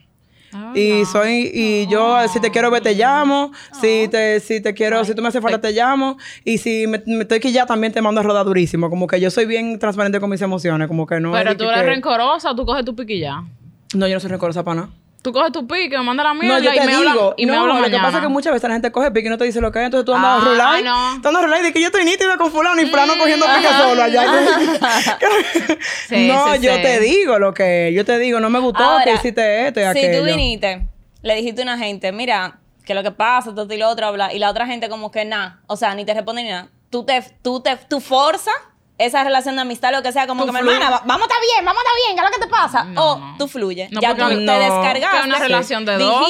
[0.53, 3.51] Ay, Y soy, y yo, si te quiero ver, te llamo.
[3.81, 6.17] Si te, si te quiero, si tú me haces falta, te llamo.
[6.45, 8.91] Y si me, me estoy que ya también te mando a rodar durísimo.
[8.91, 10.87] Como que yo soy bien transparente con mis emociones.
[10.87, 11.31] Como que no.
[11.31, 13.43] Pero tú eres que- rencorosa, tú coges tu piquilla.
[13.95, 14.89] No, yo no soy rencorosa para nada.
[15.27, 17.33] Tú coges tu pique, me manda la mierda No, yo y te me digo.
[17.35, 17.97] y me no, habla lo mañana.
[17.97, 19.73] que pasa es que muchas veces la gente coge pique y no te dice lo
[19.73, 19.85] que es.
[19.87, 20.83] Entonces tú andas Ah, a rular.
[20.85, 21.21] no.
[21.21, 23.45] Tú andas a rular y de que yo estoy nítida con fulano y fulano cogiendo
[23.45, 24.23] pique solo allá.
[26.07, 26.81] Sí, no, sí, yo sí.
[26.81, 27.93] te digo lo que es.
[27.95, 30.19] Yo te digo, no me gustó Ahora, que hiciste esto y Si aquello.
[30.19, 30.87] tú viniste,
[31.21, 34.33] le dijiste a una gente, mira, que lo que pasa, todo y lo otro, habla,
[34.33, 36.69] y la otra gente como que nada, o sea, ni te responde ni nada.
[36.89, 38.51] Tú te, tú te, tú forza
[38.97, 41.31] esa relación de amistad, lo que sea, como Tú que, mi hermana, va- vamos a
[41.33, 42.83] estar bien, vamos a estar bien, ¿qué es lo que te pasa?
[42.85, 43.91] No, o tú fluyes.
[43.91, 45.27] No, ya tú no- te descargaste.
[45.27, 46.29] una relación de dos.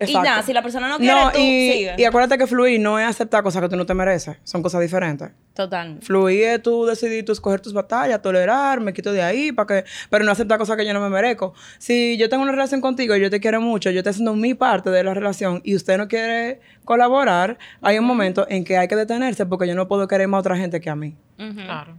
[0.00, 1.94] Y nada, si la persona no quiere, No, tú y, sigue.
[1.98, 4.36] y acuérdate que fluir no es aceptar cosas que tú no te mereces.
[4.44, 5.30] Son cosas diferentes.
[5.54, 6.06] Totalmente.
[6.06, 9.90] Fluir es tú decidir tú escoger tus batallas, tolerar, me quito de ahí, para que,
[10.08, 11.52] pero no aceptar cosas que yo no me merezco.
[11.78, 14.54] Si yo tengo una relación contigo y yo te quiero mucho, yo estoy haciendo mi
[14.54, 18.86] parte de la relación y usted no quiere colaborar, hay un momento en que hay
[18.86, 21.16] que detenerse porque yo no puedo querer más a otra gente que a mí.
[21.36, 21.96] Claro.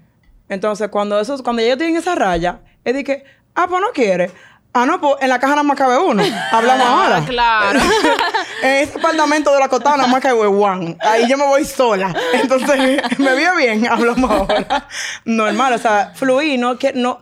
[0.47, 3.23] Entonces, cuando eso, cuando yo estoy en esa raya, es de que,
[3.55, 4.31] ah, pues no quiere.
[4.71, 6.23] Ah, no, pues en la caja nada más cabe uno.
[6.51, 7.17] Hablamos ahora.
[7.17, 7.79] Ah, claro.
[8.63, 10.95] en ese apartamento de la cotada nada más cabe one.
[10.99, 12.15] Ahí yo me voy sola.
[12.33, 14.87] Entonces, me vio bien, hablamos ahora.
[15.25, 17.19] Normal, o sea, fluir, no que no.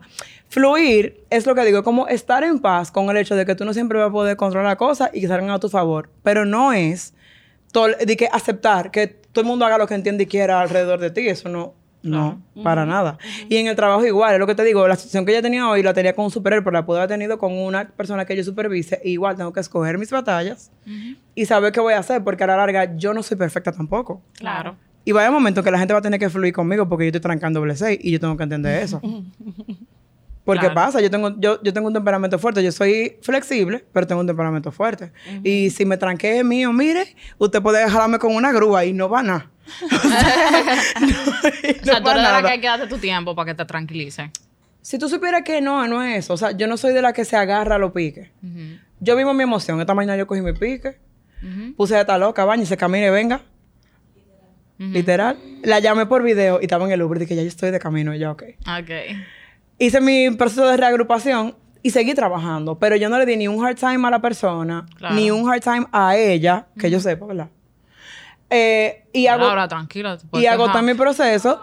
[0.50, 3.66] Fluir es lo que digo, como estar en paz con el hecho de que tú
[3.66, 6.10] no siempre vas a poder controlar cosas y que salgan a tu favor.
[6.24, 7.14] Pero no es
[7.74, 11.12] de que aceptar que todo el mundo haga lo que entiende y quiera alrededor de
[11.12, 11.28] ti.
[11.28, 11.74] Eso no,
[12.08, 13.18] no, para nada.
[13.50, 15.68] Y en el trabajo igual, es lo que te digo, la situación que yo tenía
[15.70, 18.36] hoy la tenía con un superhéroe, pero la pude haber tenido con una persona que
[18.36, 19.00] yo supervise.
[19.04, 20.72] E igual tengo que escoger mis batallas
[21.36, 24.22] y saber qué voy a hacer, porque a la larga yo no soy perfecta tampoco.
[24.34, 24.76] Claro.
[25.06, 27.06] Y va a haber momentos que la gente va a tener que fluir conmigo porque
[27.06, 29.02] yo estoy trancando doble seis y yo tengo que entender eso.
[30.44, 30.76] Porque Claro.
[30.76, 34.28] pasa, yo tengo, yo, yo tengo un temperamento fuerte, yo soy flexible, pero tengo un
[34.28, 35.12] temperamento fuerte.
[35.44, 37.04] Y si me tranqué mío, mire,
[37.38, 39.52] usted puede jalarme con una grúa y no va nada.
[41.82, 43.66] O sea, tú eres de la que hay que darte tu tiempo para que te
[43.66, 44.32] tranquilice.
[44.82, 46.34] Si tú supieras que no, no es eso.
[46.34, 48.30] O sea, yo no soy de la que se agarra a los piques.
[49.00, 49.80] Yo vivo mi emoción.
[49.82, 50.98] Esta mañana yo cogí mi pique,
[51.76, 53.42] puse a esta loca, bañe, se camine, venga.
[54.78, 55.38] Literal.
[55.64, 57.20] La llamé por video y estaba en el Uber.
[57.20, 58.14] Dije, ya yo estoy de camino.
[58.14, 58.44] Y yo, ok.
[58.80, 58.90] Ok.
[59.80, 62.78] Hice mi proceso de reagrupación y seguí trabajando.
[62.80, 65.16] Pero yo no le di ni un hard time a la persona, Claro.
[65.16, 67.50] ni un hard time a ella, que yo sepa, ¿verdad?
[68.50, 70.18] Eh, y hago, Ahora, tranquila.
[70.34, 70.84] y quejar.
[70.84, 71.62] mi proceso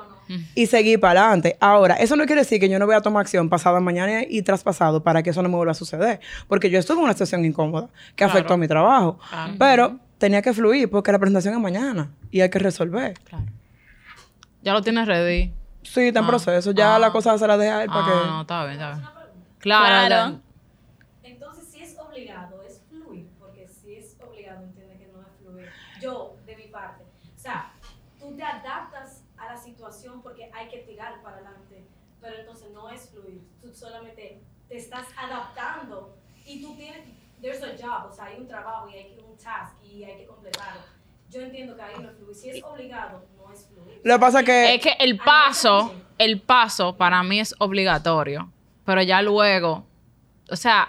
[0.54, 1.56] y seguí para adelante.
[1.60, 4.42] Ahora, eso no quiere decir que yo no voy a tomar acción pasado mañana y
[4.42, 6.20] traspasado para que eso no me vuelva a suceder.
[6.48, 9.18] Porque yo estuve en una situación incómoda que afectó a mi trabajo.
[9.30, 9.54] Claro.
[9.58, 13.14] Pero tenía que fluir porque la presentación es mañana y hay que resolver.
[13.24, 13.44] Claro.
[14.62, 15.52] Ya lo tienes ready.
[15.82, 16.70] Sí, está en proceso.
[16.72, 16.98] Ya Ah.
[16.98, 18.28] la cosa se la deja él para Ah, que...
[18.30, 19.08] no, está bien, está bien.
[19.58, 20.06] Claro.
[20.06, 20.40] Claro.
[21.22, 25.68] Entonces, si es obligado, es fluir, porque si es obligado, entiende que no es fluir.
[26.00, 27.04] Yo, de mi parte,
[27.36, 27.72] o sea,
[28.18, 31.84] tú te adaptas a la situación porque hay que tirar para adelante,
[32.22, 37.00] pero entonces no es fluir, tú solamente te estás adaptando y tú tienes,
[37.40, 40.16] there's a job, o sea, hay un trabajo y hay que- un task y hay
[40.18, 40.80] que completarlo.
[41.30, 44.00] Yo entiendo que ahí no es fluir, si es obligado, no es fluir.
[44.04, 44.74] Lo que pasa es que...
[44.76, 48.50] Es que el paso, el paso para mí es obligatorio.
[48.86, 49.86] Pero ya luego
[50.50, 50.88] o sea,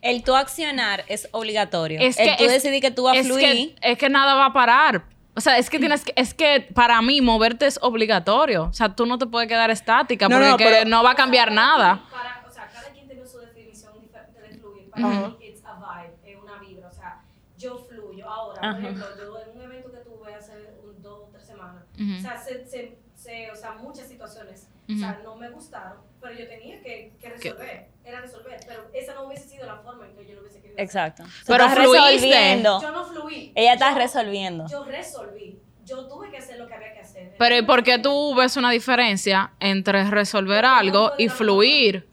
[0.00, 2.00] El tú accionar es obligatorio.
[2.00, 3.74] es el que tú es- decidí que tú vas a fluir.
[3.74, 5.04] que, es que nada va a parar.
[5.34, 8.64] O sea, es que tienes que, es que para mí moverte es obligatorio.
[8.64, 11.10] O sea, tú no te puedes quedar estática No, porque no, que pero- no va
[11.10, 12.00] a cambiar nada.
[12.10, 14.60] Para, o sea, cada quien tiene su definición diferente
[15.02, 16.88] Para mí, it's a vibe, es una vibra.
[16.88, 17.22] O sea,
[17.56, 18.28] yo fluyo.
[18.28, 20.52] Ahora, por ejemplo, yo en un evento que tuve hace
[20.84, 22.18] un, dos o tres semanas, Ujú.
[22.18, 26.34] o sea, se, se, se- o sea, muchas situaciones, o sea, no me gustaron, pero
[26.34, 27.88] yo tenía que, que resolver.
[28.04, 28.60] Era resolver.
[28.66, 30.74] Pero esa no hubiese sido la forma en que yo lo hubiese querido.
[30.76, 30.84] hacer.
[30.84, 31.24] Exacto.
[31.24, 32.06] Sea, Pero estás fluiste.
[32.12, 32.82] resolviendo.
[32.82, 33.52] Yo no fluí.
[33.56, 34.66] Ella está Yo- resolviendo.
[34.68, 35.58] Yo resolví.
[35.84, 37.34] Yo tuve que hacer lo que había que hacer.
[37.38, 42.08] Pero ¿y por qué tú ves una diferencia entre resolver Porque algo y fluir?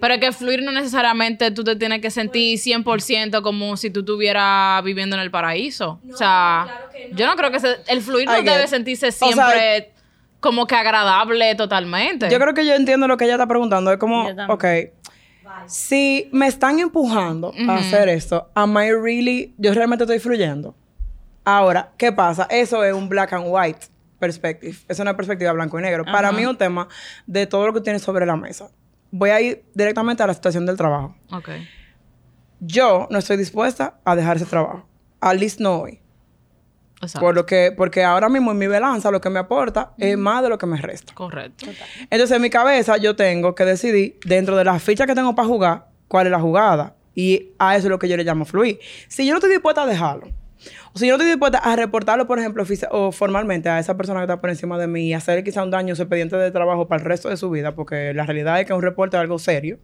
[0.00, 4.00] Pero es que fluir no necesariamente tú te tienes que sentir 100% como si tú
[4.00, 6.00] estuvieras viviendo en el paraíso.
[6.02, 7.16] No, o sea, claro que no.
[7.16, 9.92] yo no creo que se- el fluir no debe sentirse O sea, siempre
[10.40, 12.30] como que agradable totalmente.
[12.30, 13.92] Yo creo que yo entiendo lo que ella está preguntando.
[13.92, 14.64] Es como, ok,
[15.66, 20.74] si me están empujando a hacer esto, am I really, yo realmente estoy fluyendo.
[21.44, 22.46] Ahora, ¿qué pasa?
[22.50, 23.86] Eso es un black and white
[24.18, 24.76] perspective.
[24.88, 26.04] Es una perspectiva blanco y negro.
[26.04, 26.88] Para mí es un tema
[27.26, 28.70] de todo lo que tienes sobre la mesa.
[29.10, 31.16] Voy a ir directamente a la situación del trabajo.
[31.32, 31.48] Ok.
[32.60, 34.86] Yo no estoy dispuesta a dejar ese trabajo.
[35.20, 36.00] At least no hoy.
[37.02, 37.20] Exacto.
[37.20, 40.42] Por lo que, porque ahora mismo en mi balanza lo que me aporta es más
[40.42, 41.14] de lo que me resta.
[41.14, 41.66] Correcto.
[42.10, 45.48] Entonces, en mi cabeza, yo tengo que decidir, dentro de las fichas que tengo para
[45.48, 46.96] jugar, cuál es la jugada.
[47.14, 48.78] Y a eso es lo que yo le llamo fluir.
[49.08, 50.28] Si yo no estoy dispuesta a dejarlo,
[50.92, 54.20] o si yo no estoy dispuesta a reportarlo, por ejemplo, o formalmente a esa persona
[54.20, 56.50] que está por encima de mí y hacerle quizá un daño a su expediente de
[56.50, 59.20] trabajo para el resto de su vida, porque la realidad es que un reporte es
[59.20, 59.78] algo serio,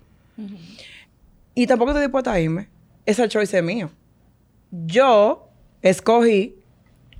[1.54, 2.68] y tampoco estoy dispuesta a irme,
[3.06, 3.90] ese choice es mío.
[4.70, 5.48] Yo
[5.82, 6.56] escogí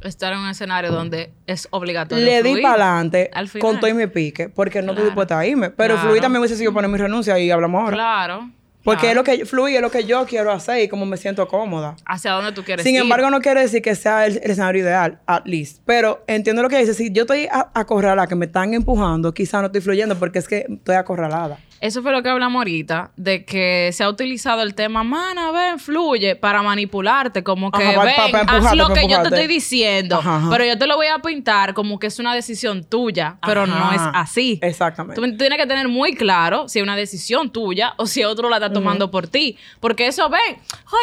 [0.03, 2.23] Estar en un escenario donde es obligatorio.
[2.25, 5.07] le di para adelante con todo y mi pique, porque no estoy Claro.
[5.07, 5.71] dispuesta a irme.
[5.71, 6.09] Pero Claro.
[6.09, 7.97] fluir también hubiese sido poner mi renuncia y hablamos ahora.
[7.97, 8.51] Claro.
[8.87, 11.47] Porque es lo que fluir, es lo que yo quiero hacer y como me siento
[11.49, 11.97] cómoda.
[12.07, 13.03] Hacia dónde tú quieres Sin ir.
[13.03, 15.83] embargo, no quiere decir que sea el, el escenario ideal, at least.
[15.85, 16.95] Pero entiendo lo que dice.
[16.95, 20.67] Si yo estoy acorralada, que me están empujando, quizá no estoy fluyendo porque es que
[20.69, 21.59] estoy acorralada.
[21.87, 25.79] Eso fue lo que hablamos ahorita, de que se ha utilizado el tema, mana, ven,
[25.79, 29.47] fluye, para manipularte, como que, Ajá, ven, pa- pa haz lo que yo te estoy
[29.47, 30.49] diciendo, Ajá, ajá.
[30.51, 33.93] pero yo te lo voy a pintar como que es una decisión tuya, pero no
[33.93, 34.59] es así.
[34.63, 35.21] Exactamente.
[35.21, 38.57] Tú tienes que tener muy claro si es una decisión tuya o si otro la
[38.57, 39.57] está tomando por ti.
[39.79, 40.41] Porque eso, ven,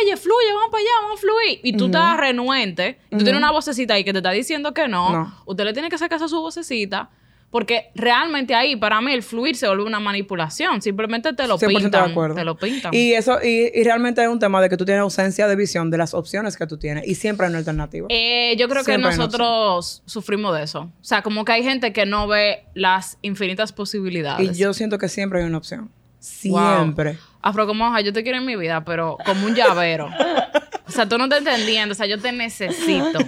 [0.04, 1.60] oye, fluye, vamos para allá, vamos a fluir.
[1.64, 4.88] Y tú estás renuente, y tú tienes una vocecita ahí que te está diciendo que
[4.88, 5.12] no.
[5.12, 5.36] No.
[5.46, 7.10] Usted le tiene que hacer caso a su vocecita.
[7.54, 10.82] Porque realmente ahí, para mí, el fluir se vuelve una manipulación.
[10.82, 11.92] Simplemente te lo 100% pintan.
[11.92, 12.34] de acuerdo.
[12.34, 12.92] Te lo pintan.
[12.92, 15.92] Y eso, y, y realmente es un tema de que tú tienes ausencia de visión
[15.92, 18.08] de las opciones que tú tienes y siempre hay una alternativa.
[18.10, 20.80] Eh, yo creo que Siempre nosotros sufrimos de eso.
[20.80, 24.58] O sea, como que hay gente que no ve las infinitas posibilidades.
[24.58, 25.92] y yo siento que siempre hay una opción.
[26.46, 26.78] Wow.
[26.78, 27.20] Siempre.
[27.44, 30.10] Afro como yo te quiero en mi vida, pero como un llavero.
[30.94, 31.94] o sea, tú no estás entendiendo.
[31.94, 33.20] O sea, yo te necesito.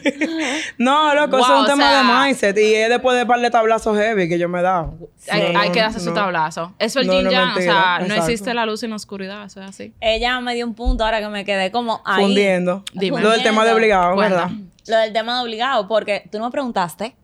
[0.78, 2.58] No, loco, eso Wow, es un tema sea- de mindset.
[2.58, 4.98] Y es después de par de tablazos heavy que yo me he dado.
[5.30, 6.74] hay, No, hay no, que darse su tablazo.
[6.80, 7.58] Eso es el No, yin no, yang.
[7.58, 9.46] O sea, no existe la luz sin la oscuridad.
[9.46, 9.94] Eso es así.
[10.02, 12.24] Ella me dio un punto ahora que me quedé como ahí.
[12.24, 12.84] Fundiendo.
[12.94, 13.22] Dime.
[13.22, 14.36] Lo del tema de obligado, Cuenta.
[14.48, 14.52] ¿verdad?
[14.88, 17.16] Lo del tema de obligado, porque tú no me preguntaste.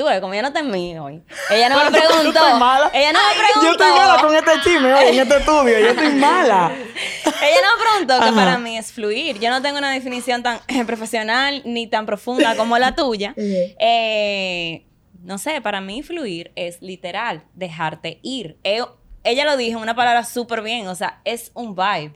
[0.00, 1.22] Tú ves, como ella no te en mí hoy.
[1.50, 2.40] Ella no me preguntó.
[2.40, 2.90] Yo mala.
[2.94, 3.66] Ella no me preguntó.
[3.66, 5.78] Yo estoy mala con este chisme hoy en este estudio.
[5.78, 6.72] Yo estoy mala.
[7.26, 9.38] Ella no me preguntó que para mí es fluir.
[9.40, 13.34] Yo no tengo una definición tan eh, profesional ni tan profunda como la tuya.
[13.82, 14.86] Eh,
[15.22, 18.56] no sé, para mí fluir es literal dejarte ir.
[18.64, 18.82] Eh,
[19.22, 22.14] ella lo dijo en una palabra súper bien, o sea, es un vibe.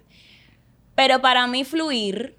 [0.94, 2.38] Pero para mí fluir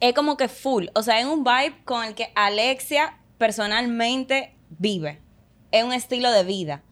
[0.00, 0.86] es como que full.
[0.94, 5.20] O sea, es un vibe con el que Alexia personalmente vive.
[5.70, 6.82] Es un estilo de vida.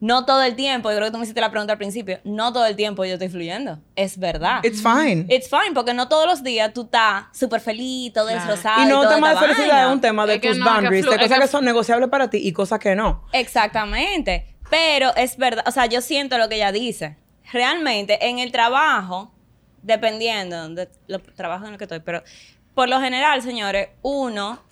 [0.00, 2.54] No todo el tiempo, yo creo que tú me hiciste la pregunta al principio, no
[2.54, 3.80] todo el tiempo yo estoy fluyendo.
[3.96, 4.60] Es verdad.
[4.64, 5.26] It's fine.
[5.28, 8.82] It's fine, porque no todos los días tú estás súper feliz, todo Claro.
[8.82, 9.86] y no toda tema de felicidad, vaina.
[9.88, 12.30] es un tema de Es tus no, boundaries, de cosas que- que son negociables para
[12.30, 13.24] ti y cosas que no.
[13.32, 14.56] Exactamente.
[14.70, 17.18] Pero es verdad, o sea, yo siento lo que ella dice.
[17.52, 19.34] Realmente, en el trabajo,
[19.82, 22.22] dependiendo de los trabajos en los que estoy, pero
[22.74, 24.62] por lo general, señores, uno,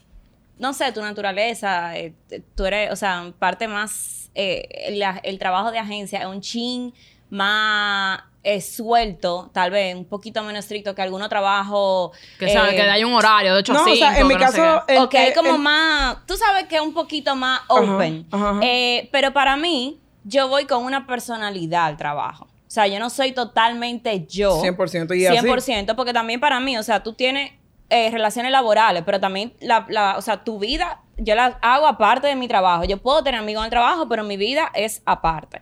[0.59, 2.13] no sé, tu naturaleza, eh,
[2.55, 6.93] tú eres, o sea, parte más, eh, la- el trabajo de agencia es un chin
[7.39, 12.13] más eh, suelto, tal vez, un poquito menos estricto que alguno trabajo.
[12.39, 13.95] Que sabe que hay un horario de 8 a No, 5.
[13.95, 16.77] o sea, en mi no caso, el- ok, hay como el- más, tú sabes que
[16.77, 18.27] es un poquito más open.
[18.31, 18.61] ajá, ajá.
[18.63, 22.45] Eh, pero para mí, yo voy con una personalidad al trabajo.
[22.45, 24.63] O sea, yo no soy totalmente yo.
[24.63, 25.37] 100% y así.
[25.47, 27.51] 100%, porque también para mí, o sea, tú tienes
[27.91, 32.29] eh, relaciones laborales, pero también la, la- o sea, tu vida yo la hago aparte
[32.29, 32.85] de mi trabajo.
[32.85, 35.61] Yo puedo tener amigos en el trabajo, pero mi vida es aparte.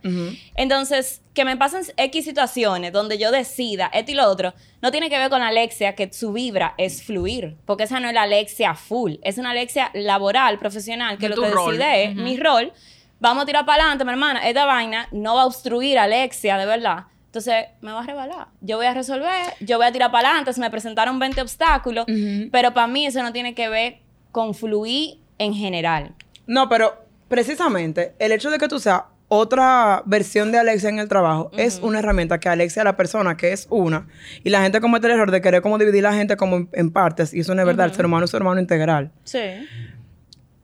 [0.54, 5.08] Entonces, que me pasen X situaciones donde yo decida esto y lo otro, no tiene
[5.08, 8.74] que ver con Alexia, que su vibra es fluir, porque esa no es la Alexia
[8.74, 11.78] full, es una Alexia laboral, profesional, que De lo que rol.
[11.78, 12.20] decide es Ujú.
[12.22, 12.72] mi rol.
[13.18, 14.46] Vamos a tirar para adelante, mi hermana.
[14.46, 17.04] Esta vaina no va a obstruir a Alexia, de verdad.
[17.26, 18.48] Entonces, me va a rebalar.
[18.60, 20.52] Yo voy a resolver, yo voy a tirar para adelante.
[20.52, 22.06] Se me presentaron 20 obstáculos,
[22.50, 23.98] pero para mí eso no tiene que ver
[24.32, 26.14] con fluir en general.
[26.46, 31.08] No, pero precisamente el hecho de que tú seas otra versión de Alexia en el
[31.08, 34.06] trabajo es una herramienta que Alexia, la persona que es una,
[34.44, 36.90] y la gente comete el error de querer como dividir la gente como en, en
[36.92, 39.10] partes, y eso no es verdad, el ser humano es un ser humano integral.
[39.24, 39.40] Sí.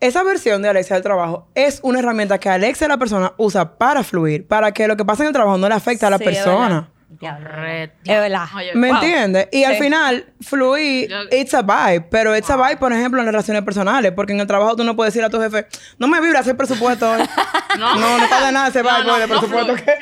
[0.02, 4.02] Esa versión de Alexia del trabajo es una herramienta que Alexia, la persona, usa para
[4.02, 6.24] fluir, para que lo que pasa en el trabajo no le afecte a la Sí,
[6.24, 6.90] persona.
[7.20, 7.96] Correcto.
[8.04, 8.44] Es verdad.
[8.56, 8.96] Oye, ¿Me Wow.
[8.96, 9.48] entiendes?
[9.52, 12.06] Y al final, fluir, it's a vibe.
[12.10, 14.12] Pero it's a vibe, por ejemplo, en relaciones personales.
[14.12, 15.66] Porque en el trabajo tú no puedes decir a tu jefe,
[15.98, 17.22] no me vibra ese presupuesto hoy.
[17.72, 17.94] No.
[17.94, 19.74] no, no está de nada ese vibe de no presupuesto.
[19.76, 19.82] que...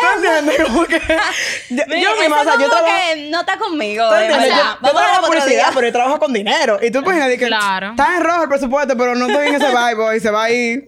[0.00, 0.66] ¿Tú entiendes?
[0.66, 1.00] Como que...
[1.70, 2.94] Yo, misma, o sea, yo trabajo...
[3.30, 4.06] no está conmigo.
[4.06, 5.70] o sea, yo, trabajo publicidad, día.
[5.74, 6.78] pero yo trabajo con dinero.
[6.82, 7.90] Y tú imaginas que Claro.
[7.92, 10.20] está en rojo el presupuesto, pero no estoy en ese vibe hoy.
[10.20, 10.84] Se va a ir...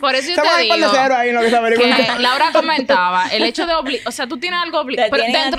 [0.00, 1.40] Por eso yo se va a te ir para digo el cero ahí en lo
[1.40, 2.18] que se averigua.
[2.18, 5.04] Laura comentaba el hecho de obli- o sea tú tienes algo a dentro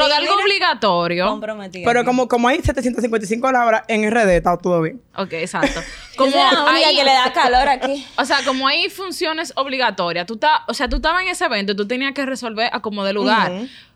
[0.06, 1.86] ti, de algo mira, obligatorio Comprometido.
[1.86, 5.02] Pero como, como hay 755 palabras en RD, está todo bien.
[5.16, 5.80] ok exacto
[6.18, 8.06] como la única hay- que le da calor aquí.
[8.18, 11.74] o sea como hay funciones obligatorias tú estás o sea tú estabas en ese evento
[11.74, 13.52] y tú tenías que resolver a como de lugar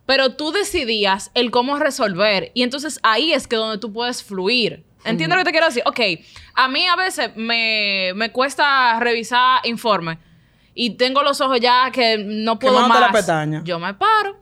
[0.05, 4.83] pero tú decidías el cómo resolver y entonces ahí es que donde tú puedes fluir
[5.05, 5.81] ¿Entiendes lo que te quiero decir?
[5.85, 5.99] Ok,
[6.55, 10.17] a mí a veces me, me cuesta revisar informes
[10.75, 13.09] y tengo los ojos ya que no puedo Quemándote más.
[13.09, 13.61] la pestaña.
[13.63, 14.37] Yo me paro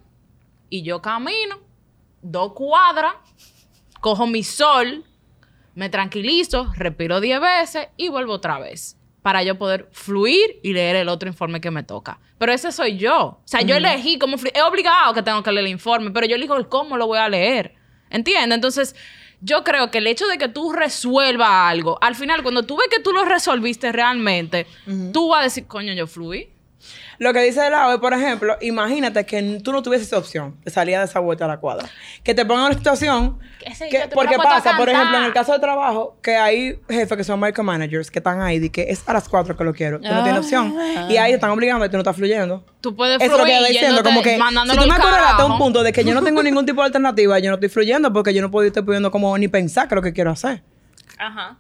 [0.70, 1.68] y yo camino
[2.22, 3.14] dos cuadras,
[4.02, 5.06] cojo mi sol,
[5.76, 10.96] me tranquilizo, respiro 10 veces y vuelvo otra vez para yo poder fluir y leer
[10.96, 12.20] el otro informe que me toca.
[12.38, 13.20] Pero ese soy yo.
[13.20, 14.54] O sea, yo elegí cómo fluir.
[14.56, 17.18] Es obligado que tengo que leer el informe, pero yo elijo el cómo lo voy
[17.18, 17.76] a leer.
[18.10, 18.56] ¿Entiendes?
[18.56, 18.96] Entonces,
[19.42, 22.88] yo creo que el hecho de que tú resuelvas algo, al final, cuando tú ves
[22.90, 24.66] que tú lo resolviste realmente,
[25.12, 26.50] tú vas a decir, coño, yo fluí.
[27.20, 30.72] Lo que dice el es, por ejemplo, imagínate que tú no tuvieses esa opción de
[30.72, 31.90] salir de esa vuelta a la cuadra.
[32.24, 33.40] Que te pongan en una situación.
[33.60, 37.18] Que ese porque la pasa, por ejemplo, en el caso de trabajo, que hay jefes
[37.18, 40.00] que son micromanagers que están ahí, de que es a las 4 que lo quiero.
[40.00, 40.76] Tú no tienes opción.
[41.10, 42.64] Y ahí te están obligando y tú no estás fluyendo.
[42.82, 45.40] Tú puedes Eso es lo que fluir diciendo, como que si tú me al correlatas
[45.40, 47.70] a un punto de que yo no tengo ningún tipo de alternativa, yo no estoy
[47.70, 50.32] fluyendo porque yo no puedo estoy pudiendo como ni pensar que es lo que quiero
[50.32, 50.62] hacer.
[51.18, 51.58] Ajá.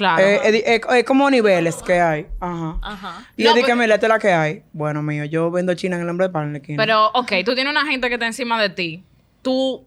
[0.00, 0.22] Claro.
[0.24, 2.26] Eh, es, es- es como niveles que hay.
[2.40, 2.78] Ajá.
[2.80, 3.26] Ajá.
[3.36, 4.62] Y No, dije, pero- mira, esta es la que hay.
[4.72, 6.82] Bueno, mío, yo vendo China en el nombre de esquina.
[6.82, 9.04] Pero, ok, tú tienes una gente que está encima de ti.
[9.42, 9.84] Tú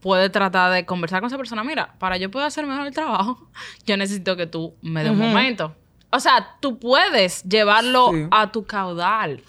[0.00, 1.62] puedes tratar de conversar con esa persona.
[1.62, 3.50] Mira, para yo poder hacer mejor el trabajo,
[3.84, 5.76] yo necesito que tú me des un momento.
[6.08, 8.26] O sea, tú puedes llevarlo Sí.
[8.30, 9.42] a tu caudal.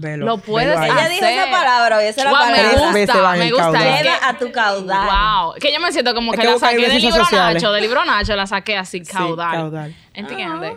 [0.00, 0.90] Velo, Lo puedes velo ahí.
[0.90, 1.52] Ella dijo esa hacer.
[1.52, 2.62] palabra, hoy esa es la Guau, palabra.
[2.62, 4.02] me veces gusta, me gusta.
[4.02, 5.06] que- a tu caudal.
[5.44, 5.54] Wow.
[5.60, 7.62] Que yo me siento como que que la saqué del libro sociales.
[7.62, 9.50] Nacho, del libro Nacho, la saqué así, Sí, caudal.
[9.52, 9.96] caudal.
[10.14, 10.74] ¿Entiendes?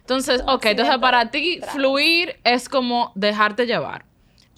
[0.00, 4.04] Entonces, ok, entonces para ti fluir es como dejarte llevar.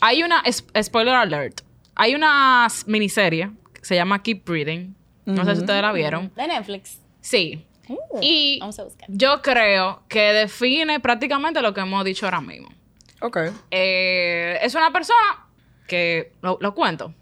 [0.00, 0.42] Hay una,
[0.82, 1.60] spoiler alert,
[1.94, 4.94] hay una miniserie que se llama Keep Breathing.
[5.26, 6.32] No sé si ustedes la vieron.
[6.34, 6.98] De Netflix.
[7.20, 7.66] Sí.
[8.20, 9.08] Y Vamos a buscar.
[9.08, 12.68] yo creo que define prácticamente lo que hemos dicho ahora mismo.
[13.20, 13.38] Ok.
[13.70, 15.46] Eh, es una persona
[15.87, 17.14] que, lo, lo cuento.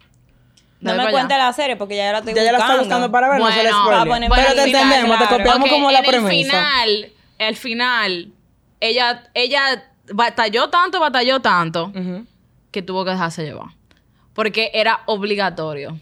[0.81, 3.29] No me cuente la serie porque ya la estoy Ya ya la está buscando para
[3.29, 3.71] ver, no se le
[4.07, 5.37] Bueno, Pero te final, entendemos, te claro.
[5.39, 6.31] copiamos Ok, como la en el premisa.
[6.53, 8.33] final, el final,
[8.81, 11.93] ella, ella batalló tanto, batalló tanto,
[12.71, 13.71] que tuvo que dejarse llevar.
[14.35, 15.99] Porque era obligatorio.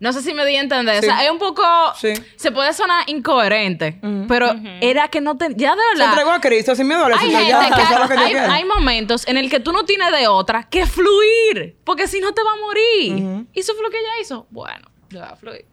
[0.00, 1.02] No sé si me di a entender.
[1.02, 1.08] Sí.
[1.08, 1.62] O sea, es un poco...
[1.96, 2.12] Sí.
[2.36, 5.48] Se puede sonar incoherente, pero era que no te...
[5.56, 6.08] Ya de Se verdad...
[6.10, 9.50] entregó a Cristo sin miedo a Hay, ya, que- lo que hay, momentos en el
[9.50, 13.46] que tú no tienes de otra que fluir, porque si no te va a morir.
[13.52, 14.46] Y eso fue lo que ella hizo.
[14.50, 15.66] Bueno, yo voy a fluir.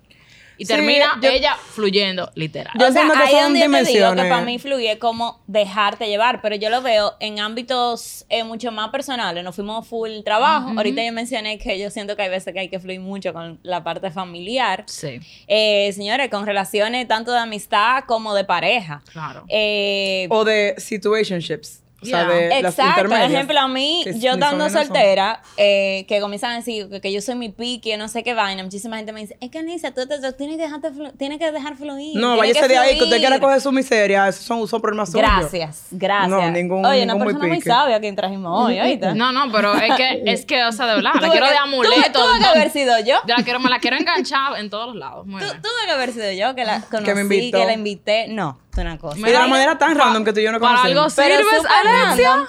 [0.58, 2.74] Y Sí, termina yo- ella fluyendo, literal.
[2.80, 5.00] Yo o sea, que ahí son es donde yo te digo que para mí fluye
[5.00, 9.44] como dejarte llevar, pero yo lo veo en ámbitos eh, mucho más personales.
[9.44, 10.72] Nos fuimos full trabajo.
[10.78, 13.60] Ahorita yo mencioné que yo siento que hay veces que hay que fluir mucho con
[13.64, 14.84] la parte familiar.
[14.88, 19.02] Sí, Eh, señores, con relaciones tanto de amistad como de pareja.
[19.12, 19.44] claro.
[19.50, 21.82] Eh, O de situationships.
[22.06, 22.56] O sea, Yeah.
[22.56, 24.70] de las Exacto, por ejemplo, a mí, Que yo son.
[24.72, 28.24] soltera, eh, que comienzan a decir que, que yo soy mi pique, yo no sé
[28.24, 30.90] qué vaina, muchísima gente me dice, es que Anissa, tú, te- tú tienes, que dejarte
[31.18, 32.16] tienes que dejar fluir.
[32.18, 33.22] No, tienes váyase de ahí, que usted fluir".
[33.22, 35.28] quiera coger su miseria, esos son, son problemas suyos.
[35.28, 36.30] Gracias, gracias.
[36.30, 37.70] No, ningún- Oye, una ningún muy persona muy pique.
[37.70, 39.14] sabia que trajimos hoy, ¿oíste?
[39.16, 41.58] No, no, pero es que, es que, o sea, de verdad, la quiero que- de
[41.58, 42.20] amuleto.
[42.26, 43.16] Tuve que haber sido yo.
[43.28, 45.26] Yo la quiero, me la quiero enganchar en todos los lados.
[45.26, 45.62] Muy Tú- bien.
[45.62, 47.58] Tuve que haber sido yo que la conocí, me invitó.
[47.58, 48.28] que la invité.
[48.30, 49.18] No, es una cosa.
[49.18, 51.16] Y de la Mira, manera tan random que tú y yo no Para algo conocemos.
[51.16, 52.48] Pero sirves, Alexia.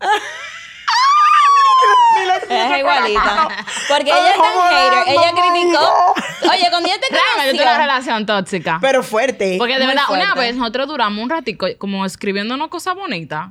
[2.48, 3.48] Es igualita.
[3.88, 5.14] Porque ella es tan ¿cómo hater.
[5.14, 6.14] Ella criticó.
[6.50, 8.78] Oye, cuando ella te yo tengo una relación tóxica.
[8.80, 9.56] Pero fuerte.
[9.58, 13.48] Porque de verdad, una vez nosotros duramos un ratico como escribiéndonos cosas bonitas.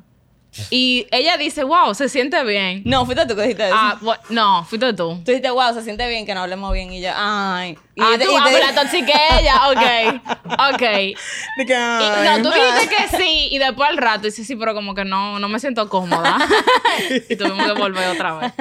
[0.70, 2.82] Y ella dice, wow, se siente bien.
[2.86, 3.76] No, fuiste tú que dijiste eso.
[3.78, 5.16] Ah, bu- no, fuiste tú.
[5.24, 6.92] Tú dijiste, wow, se siente bien que no hablemos bien.
[6.92, 7.78] Y yo, ay.
[7.96, 10.74] Y ah, te- tú, y ah, te- pero la toxiqué ella, ok.
[10.74, 10.82] Ok.
[10.82, 14.56] De que, Y, ay, no, tú dijiste que sí, y después al rato dices, sí,
[14.56, 16.38] pero como que no, no me siento cómoda.
[17.30, 18.54] y tuvimos que volver otra vez.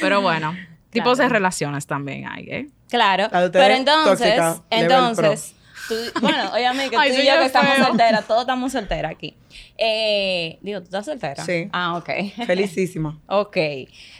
[0.00, 0.56] Pero bueno,
[0.90, 2.68] tipos de relaciones también hay, ¿eh?
[2.88, 3.28] Claro.
[3.30, 5.54] La de ustedes, Pero entonces, tóxica, level entonces.
[5.88, 9.34] Tú- bueno, mí, que Ay, tú y yo que estamos solteras, todos estamos solteras aquí.
[9.76, 11.44] Eh, digo, ¿tú estás soltera?
[11.44, 11.68] Sí.
[11.72, 12.10] Ah, ok.
[12.46, 13.18] Felicísima.
[13.28, 13.56] Ok.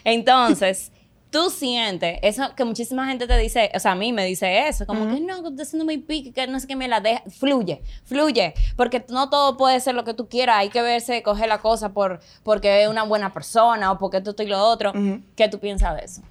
[0.03, 0.91] Entonces,
[1.29, 4.85] tú sientes eso que muchísima gente te dice, o sea, a mí me dice eso,
[4.87, 7.21] como que no, que estás haciendo muy pique, que no sé qué me la deja.
[7.29, 8.53] Fluye, fluye.
[8.75, 10.57] Porque no todo puede ser lo que tú quieras.
[10.57, 14.41] Hay que verse, coger la cosa por porque es una buena persona o porque esto
[14.41, 14.91] y lo otro.
[15.35, 16.21] ¿Qué tú piensas de eso?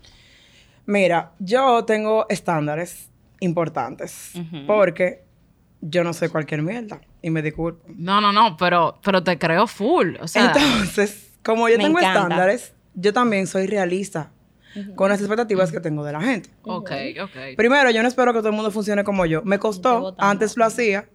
[0.87, 3.09] Mira, yo tengo estándares
[3.41, 4.33] importantes.
[4.67, 5.23] Porque
[5.81, 7.01] yo no soy cualquier mierda.
[7.23, 7.85] Y me disculpo.
[7.97, 10.17] No, no, no, pero, pero te creo full.
[10.21, 12.23] O sea, Entonces, como yo tengo encanta.
[12.23, 14.31] estándares, yo también soy realista
[14.95, 16.51] con las expectativas que tengo de la gente.
[16.63, 16.91] ok,
[17.23, 17.37] ok.
[17.57, 19.43] Primero, yo no espero que todo el mundo funcione como yo.
[19.43, 21.09] Me costó, antes lo hacía,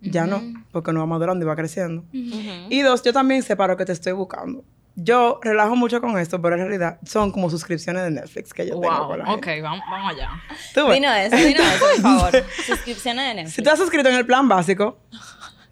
[0.00, 2.04] ya no, porque no va madurando y va creciendo.
[2.12, 4.64] Y dos, yo también separo que te estoy buscando.
[4.94, 8.78] Yo relajo mucho con esto, pero en realidad son como suscripciones de Netflix que yo
[8.78, 9.62] tengo con la ok, gente.
[9.62, 10.30] vamos, vamos allá.
[10.74, 10.90] Tú.
[10.90, 12.44] Dino eso, dino eso, por favor.
[12.66, 13.54] Suscripciones de Netflix.
[13.54, 14.98] Si tú has suscrito en el plan básico,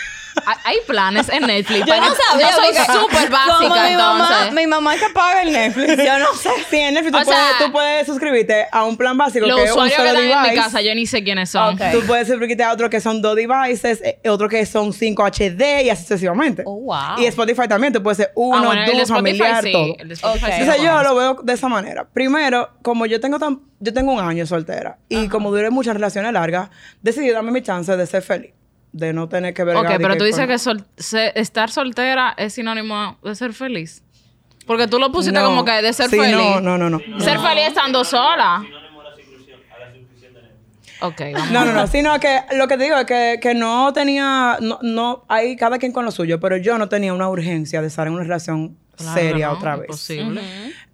[0.64, 1.86] Hay, planes en Netflix.
[1.88, 2.50] Yo no sabía.
[2.50, 4.54] Yo soy súper como básica, mi mamá, entonces.
[4.54, 5.98] mi mamá es que paga el Netflix.
[6.04, 6.50] Yo no sé.
[6.70, 9.58] sí, en Netflix O tú, puedes, sea, tú puedes suscribirte a un plan básico Los
[9.58, 10.64] que es un usuarios que solo dan en mi device.
[10.64, 11.76] casa, yo ni sé quiénes son.
[11.76, 11.82] Ok.
[11.92, 15.84] Tú puedes suscribirte a otro que son dos devices, eh, otro que son 5 HD
[15.84, 16.64] y así sucesivamente.
[16.66, 17.18] Oh, wow.
[17.20, 19.72] Y Spotify también, tú puedes ser Ah, uno, bueno, el de dos, Spotify familiar, sí.
[19.72, 19.96] todo.
[20.00, 20.52] El de Spotify Ok.
[20.54, 22.06] sí Entonces yo lo veo de esa manera.
[22.12, 26.32] Primero, como yo tengo tan, yo tengo un año soltera y como duré muchas relaciones
[26.34, 26.70] largas,
[27.02, 28.52] decidí darme mi chance de ser feliz,
[28.94, 29.76] de no tener que ver.
[29.76, 34.04] Ok, pero tú dices que sol- se- estar soltera es sinónimo de ser feliz.
[34.66, 35.46] Porque tú lo pusiste No.
[35.48, 36.36] como que de ser Sí, feliz.
[36.38, 37.00] No, no, no, no.
[37.20, 38.64] Ser feliz estando sola.
[41.02, 41.52] Ok, vamos.
[41.52, 44.80] No, no, no, sino que lo que te digo es que, que no tenía, no,
[44.82, 48.08] no, hay cada quien con lo suyo, pero yo no tenía una urgencia de estar
[48.08, 49.88] en una relación Claro, seria no, otra vez.
[49.90, 50.42] Imposible.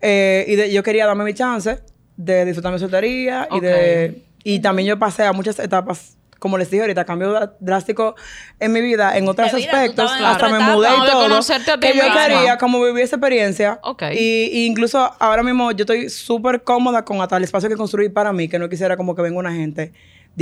[0.02, 1.80] Eh, y de- yo quería darme mi chance
[2.18, 6.72] de disfrutar mi soltería y de y también yo pasé a muchas etapas como les
[6.72, 8.16] dije ahorita, cambio drástico
[8.60, 11.40] en mi vida, en otros aspectos, hasta me mudé y todo.
[11.80, 13.80] que yo quería como vivir esa experiencia.
[13.84, 14.04] Ok.
[14.14, 18.10] Y, y incluso ahora mismo yo estoy súper cómoda con hasta el espacio que construí
[18.10, 19.92] para mí, que no quisiera como que venga una gente.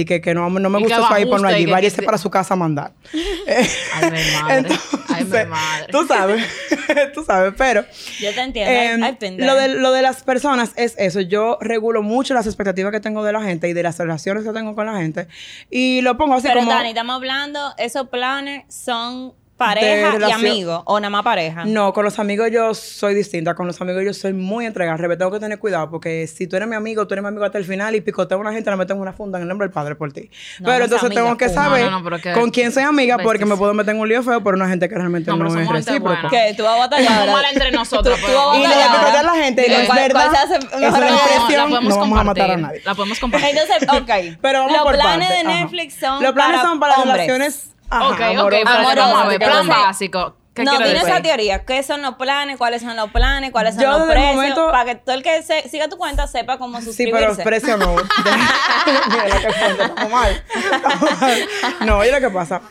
[0.06, 2.30] Que, que no, no me gusta eso ahí por no allí, váyase quise- para su
[2.30, 2.94] casa a mandar.
[3.14, 4.70] Ay, mi madre.
[5.10, 5.88] Ay, mi madre.
[5.92, 6.44] Tú sabes,
[7.14, 7.84] tú sabes, pero
[8.20, 8.72] Yo te entiendo.
[8.74, 11.22] Em, I've lo, de, lo de las personas es eso.
[11.22, 14.52] Yo regulo mucho las expectativas que tengo de la gente y de las relaciones que
[14.52, 15.28] tengo con la gente.
[15.70, 16.72] Y lo pongo así Pero como...
[16.72, 21.66] Dani, estamos hablando, esos planes son pareja y relación- amigos o nada más pareja.
[21.66, 23.56] No, con los amigos yo soy distinta.
[23.56, 24.98] Con los amigos yo soy muy entregada.
[24.98, 27.44] Rebe, tengo que tener cuidado porque si tú eres mi amigo, tú eres mi amigo
[27.44, 29.48] hasta el final y picoteo a una gente, la meto en una funda en el
[29.50, 30.30] nombre del padre por ti.
[30.60, 33.46] No, pero no entonces tengo que saber No, no, no, con quién soy amiga porque
[33.46, 36.00] me puedo meter en un lío feo por una gente que realmente No, no, es
[36.00, 36.30] buena.
[36.30, 37.28] Que tú vas a batallar.
[37.30, 39.62] Malas entre nosotros, Tú- tú pero- vas a Y lo de picotear a la gente
[39.64, 40.32] no Dime, es ¿cuál- verdad.
[40.34, 41.68] Es una?
[41.68, 42.82] No, No vamos a matar a nadie.
[42.86, 43.50] La podemos compartir.
[43.58, 44.38] Entonces, ok.
[44.42, 45.44] Pero vamos Los planes de.
[45.48, 47.14] Netflix son Los planes para son para hombres.
[47.28, 48.50] relaciones ajá, ok, ok, amorosas.
[48.52, 50.38] pero amorosas, vamos a ver, plan entonces- básico.
[50.54, 50.96] ¿Qué no, decir?
[50.96, 51.66] esa teoría.
[51.66, 52.58] ¿Qué son los planes?
[52.58, 53.52] ¿Cuáles son los planes?
[53.52, 54.36] ¿Cuáles son Yo los el precios?
[54.36, 57.28] momento- Para que todo el que se- siga tu cuenta sepa cómo Sí, suscribirse.
[57.36, 57.96] pero precio no.
[59.12, 60.44] Mira lo que pasa, estamos mal.
[60.74, 61.38] Estamos mal.
[61.86, 62.62] No, oye lo que pasa.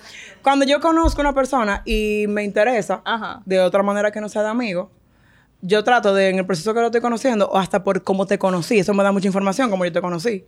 [0.43, 3.41] Cuando yo conozco a una persona y me interesa Ajá.
[3.45, 4.91] de otra manera que no sea de amigo,
[5.61, 8.37] yo trato de, en el proceso que lo estoy conociendo, o hasta por cómo te
[8.39, 10.45] conocí, eso me da mucha información, como yo te conocí.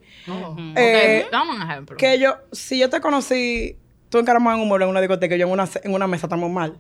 [0.77, 1.97] Eh, Ok, dame un ejemplo.
[1.97, 3.77] Que yo, si yo te conocí,
[4.09, 6.27] tú encaramado en un mueble en una discoteca y yo en una, en una mesa,
[6.27, 6.79] estamos mal.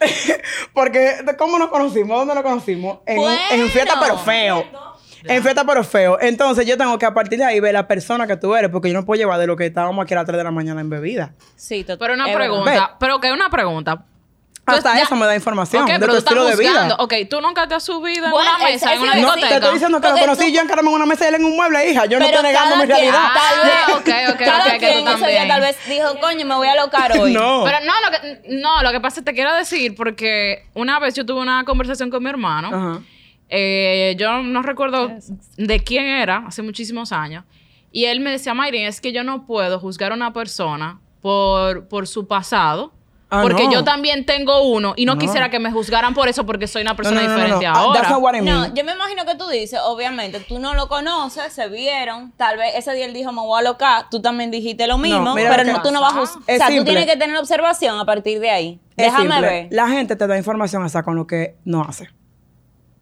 [0.74, 2.18] Porque, ¿cómo nos conocimos?
[2.18, 2.98] ¿Dónde nos conocimos?
[3.06, 3.20] En,
[3.50, 4.64] en fiesta, pero feo.
[5.24, 6.18] En fiesta, pero feo.
[6.20, 8.88] Entonces, yo tengo que a partir de ahí ver la persona que tú eres, porque
[8.88, 10.80] yo no puedo llevar de lo que estábamos aquí a las 3 de la mañana
[10.80, 11.34] en bebida.
[11.56, 14.04] Sí, Pero una pregunta, pero que una pregunta.
[14.66, 16.96] Hasta ya- eso me da información Ok, de pero tu tú estás estilo de vida.
[16.98, 19.48] Ok, tú nunca te has subido en Bueno, una mesa, ese- en una No, discoteca.
[19.48, 21.44] te estoy diciendo que lo conocí tú- yo encarame en una mesa y él en
[21.44, 22.06] un mueble, hija.
[22.06, 23.28] Yo no estoy negando mi realidad.
[23.34, 25.48] Tal vez, Ah, ok, ok, cada ok, que quien tú ese día también.
[25.48, 27.32] tal vez dijo, coño, me voy a alocar hoy.
[27.34, 27.62] No.
[27.64, 30.98] Pero no lo, que, no, lo que pasa es que te quiero decir porque una
[30.98, 32.68] vez yo tuve una conversación con mi hermano.
[32.68, 33.00] Ajá.
[33.50, 35.10] Eh, yo no recuerdo
[35.58, 37.44] de quién era, hace muchísimos años.
[37.92, 41.86] Y él me decía, Mayrin, es que yo no puedo juzgar a una persona por,
[41.86, 42.92] por su pasado.
[43.30, 43.72] Ah, porque no.
[43.72, 45.20] yo también tengo uno y no, No.
[45.20, 47.72] quisiera que me juzgaran por eso porque soy una persona no, no, no, diferente no.
[47.74, 48.00] Ah, ahora.
[48.00, 48.54] That's not what I mean.
[48.54, 52.56] No, yo me imagino que tú dices, obviamente, tú no lo conoces, se vieron, tal
[52.58, 55.64] vez ese día él dijo, me voy a alocar, tú también dijiste lo mismo, pero
[55.64, 56.38] lo tú no vas a juzgar.
[56.38, 58.80] O Es sea, tú tienes que tener observación a partir de ahí.
[58.96, 59.48] Es Déjame simple.
[59.48, 59.68] ver.
[59.70, 62.08] La gente te da información hasta con lo que no hace.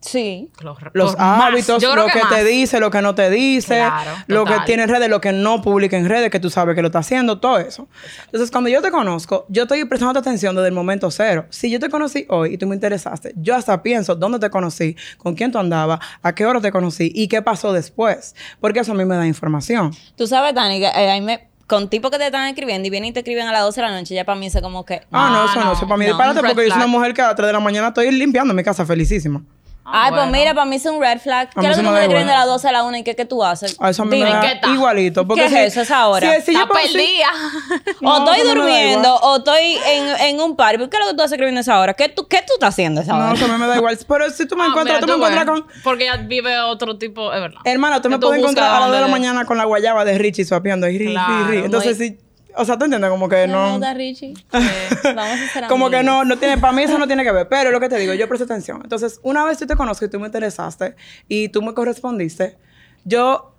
[0.03, 0.51] Sí.
[0.61, 4.45] Los, Los hábitos, Yo lo que, te dice, lo que no te dice, Claro, lo
[4.45, 6.89] que tiene en redes, lo que no publica en redes, que tú sabes que lo
[6.89, 7.89] está haciendo, todo eso.
[8.27, 11.47] Entonces, cuando yo te conozco, yo estoy prestando atención desde el momento cero.
[11.51, 14.97] Si yo te conocí hoy y tú me interesaste, yo hasta pienso dónde te conocí,
[15.19, 18.35] con quién tú andabas, a qué hora te conocí y qué pasó después.
[18.61, 19.93] Porque eso a mí me da información.
[20.17, 23.11] Tú sabes, Tani, que eh, ahí me, con tipos que te están escribiendo y vienen
[23.11, 25.03] y te escriben a las 12 de la noche, ya para mí es como que...
[25.11, 26.87] Ah, no, Ah, eso no, no, eso para mí no, disparate porque yo soy una
[26.87, 29.43] mujer que a las 3 de la mañana estoy limpiando mi casa felicísima.
[29.85, 30.30] Ah, Ay, bueno.
[30.30, 31.51] pues mira, para mí es un red flag.
[31.53, 33.03] ¿Qué es lo que me tú me escriben de las 12 a la 1 y
[33.03, 33.76] qué, qué tú haces?
[33.80, 34.30] A eso a mí Dime.
[34.33, 34.68] me ¿qué da está?
[34.70, 35.26] igualito.
[35.26, 36.35] Porque ¿Qué si- es eso, esa hora?
[36.37, 37.26] Si, si yo Está si- perdida.
[38.01, 40.89] o No, estoy no durmiendo, o estoy en, en un party.
[40.89, 41.95] ¿Qué es lo que tú haces escribiendo esa hora?
[41.95, 43.35] ¿Qué tú, qué tú estás haciendo esa No, hora?
[43.35, 43.99] eso a mí me da igual.
[44.07, 45.66] Pero si tú me Ah, encuentras, mira, tú me encuentras con...
[45.83, 47.61] Porque ella vive otro tipo, es verdad.
[47.64, 50.16] Hermano, tú me puedes encontrar a las 2 de la mañana con la guayaba de
[50.16, 51.59] Richie swapeando y ri, ri, Claro, ri.
[51.59, 52.18] Entonces, sí,
[52.57, 53.73] o sea, tú entiendes como que Me no.
[53.73, 54.35] gusta, Richie.
[54.53, 57.49] Vamos a ser Como que no, no tiene, para mí eso no tiene que ver,
[57.49, 58.81] pero lo que te digo, yo presto atención.
[58.83, 60.97] Entonces, una vez yo te conozco y tú me interesaste
[61.29, 62.59] y tú me correspondiste,
[63.05, 63.55] yo,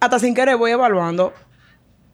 [0.00, 1.32] hasta sin querer, voy evaluando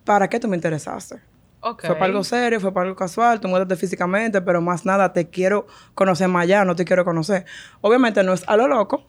[0.05, 1.20] para qué tú me interesaste.
[1.61, 5.28] Fue para algo serio, fue para algo casual, tú muéstrate físicamente, pero más nada, te
[5.28, 7.45] quiero conocer más allá, no te quiero conocer.
[7.80, 9.05] Obviamente no es a lo loco,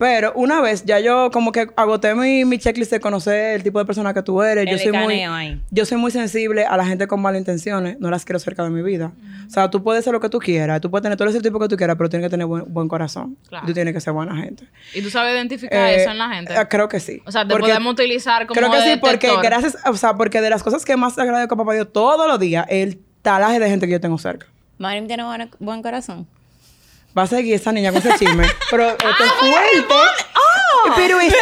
[0.00, 3.78] pero una vez ya yo como que agoté mi, mi checklist de conocer el tipo
[3.78, 4.64] de persona que tú eres.
[4.66, 5.60] El yo soy muy ahí.
[5.70, 8.70] yo soy muy sensible a la gente con malas intenciones, no las quiero cerca de
[8.70, 9.12] mi vida.
[9.46, 11.60] O sea, tú puedes ser lo que tú quieras, tú puedes tener todo ese tipo
[11.60, 13.36] que tú quieras, pero tienes que tener buen, buen corazón.
[13.50, 13.66] Claro.
[13.66, 14.64] Y tú tienes que ser buena gente.
[14.94, 16.54] ¿Y tú sabes identificar Eh, eso en la gente?
[16.54, 17.20] eh, creo que sí.
[17.26, 20.40] O sea, te Porque- podemos utilizar como Creo que sí, porque gracias, o sea, porque
[20.40, 23.68] de las cosas que más agradezco a papá Dios todos los días, el talaje de
[23.68, 24.46] gente que yo tengo cerca.
[24.78, 26.26] Marim tiene buen, buen corazón.
[27.16, 28.46] Va a seguir esa niña con ese chisme.
[28.70, 29.94] Pero esto Ah, es fuerte.
[30.96, 31.34] Pero es,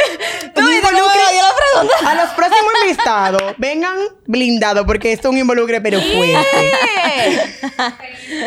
[2.06, 7.58] a los próximos invitados, vengan blindados, porque esto es un involucre, pero fuerte.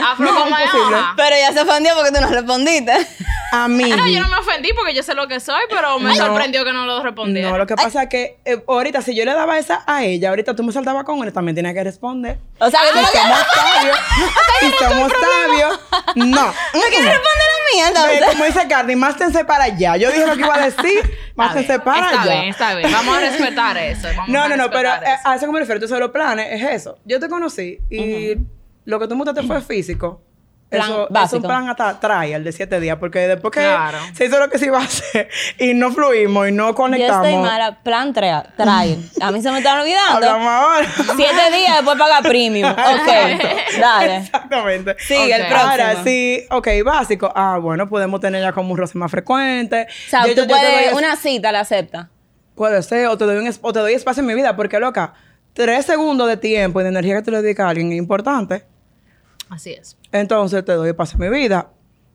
[0.03, 0.95] Afro No, como es imposible.
[0.97, 1.13] hoja.
[1.17, 3.07] Pero ya se ofendió porque tú no respondiste.
[3.53, 3.91] A mí.
[3.91, 6.15] Ah, no, yo no me ofendí porque yo sé lo que soy, pero me No.
[6.15, 7.49] sorprendió que no lo respondiera.
[7.49, 10.29] No, lo que pasa es que eh, ahorita, si yo le daba esa a ella,
[10.29, 12.37] ahorita tú me saltabas con él, también tienes que responder.
[12.59, 13.97] O sea, que tú no somos sabios.
[14.61, 15.79] Y somos sabios.
[16.15, 16.45] No.
[16.45, 16.53] no
[16.89, 18.23] quieres responder a mí, entonces.
[18.29, 19.97] como dice Cardi, mástense para allá.
[19.97, 22.31] Yo dije lo que iba a decir, Está mástense bien, para está allá.
[22.31, 22.91] bien, está bien.
[22.91, 24.07] Vamos a respetar eso.
[24.15, 25.29] vamos No, no, no, pero eh, eso.
[25.29, 25.77] a eso que me refiero.
[25.77, 26.97] Entonces, los planes es eso.
[27.05, 28.35] Yo te conocí y
[28.85, 30.21] lo que tú me gustaste fue físico.
[30.69, 31.35] Plan eso es básico.
[31.39, 33.97] un plan hasta trial de siete días, porque después que Claro.
[34.13, 35.27] se hizo lo que se iba a hacer
[35.59, 37.27] y no fluimos y no Yo conectamos.
[37.27, 37.83] estoy mala.
[37.83, 38.97] Plan tra- trial.
[39.21, 40.13] A mí se me están olvidando.
[40.15, 40.87] Hablamos ahora.
[41.17, 42.69] Siete días después pagar premium.
[42.71, 43.81] Ok.
[43.81, 44.15] Dale.
[44.17, 44.95] Exactamente.
[44.99, 45.71] Sigue el próximo.
[45.71, 47.29] Ahora, sí, ok, básico.
[47.35, 49.87] Ah, bueno, podemos tener ya como un roce más frecuente.
[49.89, 52.09] O sea, Yo- tú yo- yo puedes, es- una cita la acepta.
[52.55, 55.13] Puede ser, o te, doy un o te doy espacio en mi vida, porque loca,
[55.53, 58.65] tres segundos de tiempo y de energía que tú le dedicas a alguien es importante.
[59.49, 59.97] Así es.
[60.11, 61.69] Entonces te doy espacio en mi vida.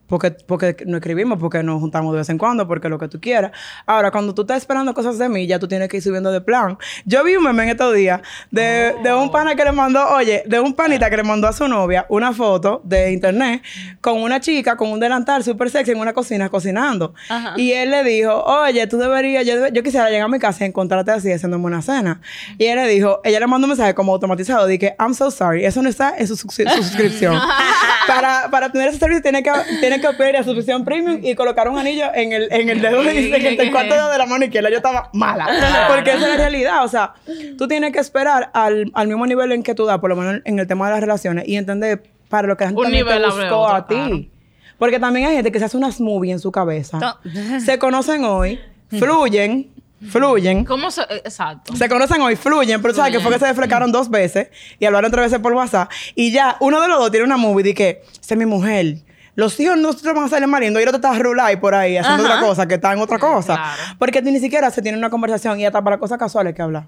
[0.07, 3.21] Porque, porque no escribimos, porque nos juntamos de vez en cuando, porque lo que tú
[3.21, 3.53] quieras.
[3.87, 6.41] Ahora, cuando tú estás esperando cosas de mí, ya tú tienes que ir subiendo de
[6.41, 6.79] plan.
[7.05, 10.43] Yo vi un meme en estos días de, de un pana que le mandó, oye,
[10.47, 13.63] de un panita que le mandó a su novia una foto de internet
[14.01, 17.15] con una chica con un delantal súper sexy en una cocina cocinando.
[17.29, 17.55] Ajá.
[17.57, 20.69] Y él le dijo, oye, tú deberías, yo, yo quisiera llegar a mi casa y
[20.69, 22.21] encontrarte así haciéndome una cena.
[22.59, 25.65] Y él le dijo, ella le mandó un mensaje como automatizado, dije, I'm so sorry,
[25.65, 27.39] eso no está en su, su suscripción.
[28.07, 29.51] para, para tener ese servicio tiene que,
[29.81, 33.03] tiene que pedir a suscripción premium y colocar un anillo en el, en el dedo,
[33.03, 34.71] en el, cuarto dedo de la mano izquierda.
[34.71, 35.47] Yo estaba mala.
[35.89, 36.85] Porque esa es la realidad.
[36.85, 37.15] O sea,
[37.59, 40.43] tú tienes que esperar al, al mismo nivel en que tú das, por lo menos
[40.45, 43.69] en el tema de las relaciones, y entender para lo que la gente te buscó
[43.69, 44.31] a ti.
[44.79, 47.19] Porque también hay gente que se hace unas movies en su cabeza.
[47.65, 49.71] Se conocen hoy, fluyen,
[50.11, 50.65] fluyen.
[50.65, 51.03] ¿Cómo se...?
[51.03, 51.75] Exacto.
[51.77, 54.85] Se conocen hoy, fluyen, pero tú sabes que fue que se deflecaron dos veces y
[54.85, 55.91] hablaron tres veces por WhatsApp.
[56.15, 58.99] Y ya, uno de los dos tiene una movie de que, esa es mi mujer.
[59.37, 62.25] Los hijos nosotros van a salir lindos y el otro está rulay por ahí haciendo
[62.25, 62.35] Ajá.
[62.37, 63.55] otra cosa que está en otra cosa.
[63.55, 63.83] Claro.
[63.99, 66.87] Porque ni siquiera se tiene una conversación y hasta para cosas casuales que hablar.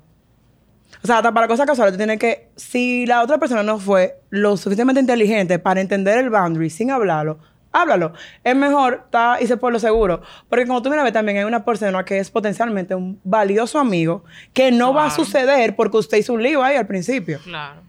[1.04, 2.48] O sea, hasta para cosas casuales, tú tienes que.
[2.56, 7.38] Si la otra persona no fue lo suficientemente inteligente para entender el boundary sin hablarlo,
[7.70, 8.14] háblalo.
[8.42, 10.22] Es mejor estar irse por lo seguro.
[10.48, 14.72] Porque como tú miras, también hay una persona que es potencialmente un valioso amigo que
[14.72, 17.38] no va a suceder porque usted hizo un lío ahí al principio.
[17.44, 17.82] Claro.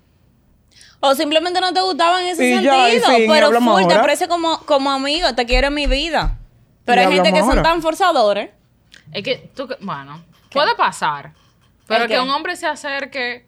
[1.01, 2.73] O simplemente no te gustaba en ese Y sentido.
[2.75, 5.87] ya, y fin, y pero full, te aprecio como, como amigo, te quiero en mi
[5.87, 6.37] vida.
[6.85, 8.49] Pero Y hay gente que son tan forzadores.
[9.13, 10.21] Es que tú, bueno,
[10.51, 11.31] puede pasar,
[11.87, 12.19] pero ¿El que qué?
[12.19, 13.45] un hombre se acerque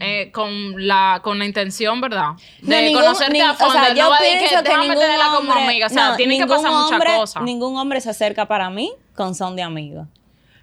[0.00, 2.30] eh, con la con la intención, ¿verdad?
[2.62, 4.98] No, De ningún- conocerte ni- a fondo, o sea, no yo pienso que que ningún
[4.98, 7.42] tenerla como hombre- amiga, o sea, no, tiene que pasar muchas cosas.
[7.44, 10.08] Ningún hombre se acerca para mí con son de amigo.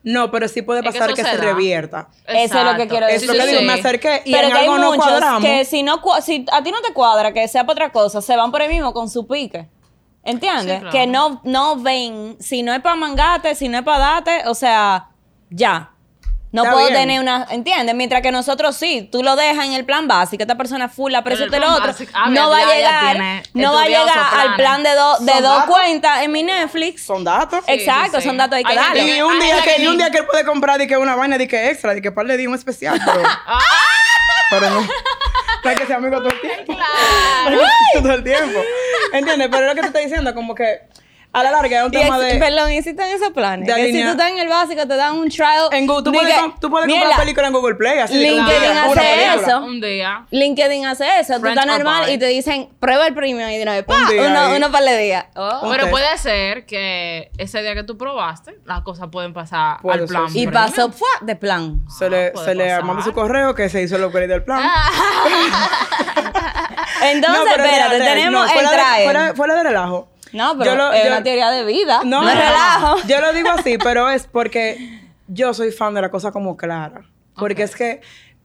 [0.04, 2.10] No, pero sí puede Es que pasar eso que, se revierta.
[2.28, 3.28] Eso es lo que quiero Es decir.
[3.30, 3.66] lo que sí, digo, sí.
[3.66, 5.42] me acerqué y Pero en que hay algo no cuadramos.
[5.44, 8.22] que si, no, cua- si a ti no te cuadra que sea para otra cosa,
[8.22, 9.68] se van por ahí mismo con su pique.
[10.26, 10.76] ¿Entiendes?
[10.76, 10.92] Sí, claro.
[10.92, 14.54] Que no, no ven, si no es para mangarte, si no es para darte, o
[14.56, 15.08] sea,
[15.50, 15.93] ya.
[16.54, 17.00] No Está puedo bien.
[17.02, 17.96] tener una, ¿entiendes?
[17.96, 21.46] Mientras que nosotros sí, tú lo dejas en el plan básico, esta persona full aprecio
[21.46, 24.10] el otro, básico, ah, no va a ya- ya llegar, tiene no va a llegar
[24.40, 25.76] al plan de, dos de dos datos.
[25.76, 27.04] cuentas en mi Netflix.
[27.06, 27.66] Son datos.
[27.66, 28.28] Sí, Exacto, sí, sí.
[28.30, 29.02] son datos hay que darle.
[29.18, 31.38] Y un día que, y un día que él puede comprar de que una vaina
[31.40, 33.22] de que extra, de que par le di un especial, pero,
[34.52, 34.82] pero no.
[34.82, 36.76] No hay que ser amigo todo el tiempo.
[36.76, 37.62] Claro.
[37.96, 38.60] todo el tiempo.
[39.14, 39.48] ¿Entiendes?
[39.50, 40.82] Pero es lo que te estoy diciendo, como que
[41.34, 42.36] a la larga es un tema de.
[42.36, 43.68] Perdón, y existen esos planes.
[43.68, 45.68] de que si tú estás en el básico, te dan un trial.
[45.72, 48.00] En Google, tú puedes, que, com- tú puedes mira, comprar películas en Google Play.
[48.00, 49.60] Así LinkedIn día, hace eso.
[49.64, 50.26] Un día.
[50.30, 51.40] LinkedIn hace eso.
[51.40, 52.14] Tú estás or normal buy.
[52.14, 55.26] y te dicen, prueba el premium y de una vez, uno, uno par de días.
[55.36, 55.68] Oh.
[55.72, 60.08] Pero puede ser que ese día que tú probaste, las cosas pueden pasar Puede al
[60.08, 60.26] plan.
[60.34, 61.08] Y pasó ¡fua!
[61.22, 61.82] de plan.
[61.90, 64.62] Se le, se le manda su correo que se hizo el upgrade del plan.
[67.02, 70.10] Entonces, No, espérate, tenemos No, el fuera de- fuera de relajo.
[70.34, 72.02] No, pero Yo lo- es yo- una teoría de vida.
[72.04, 72.96] No, No, relajo.
[73.08, 77.04] Yo lo digo así, pero es porque yo soy fan de la cosa como clara.
[77.36, 78.02] Porque es que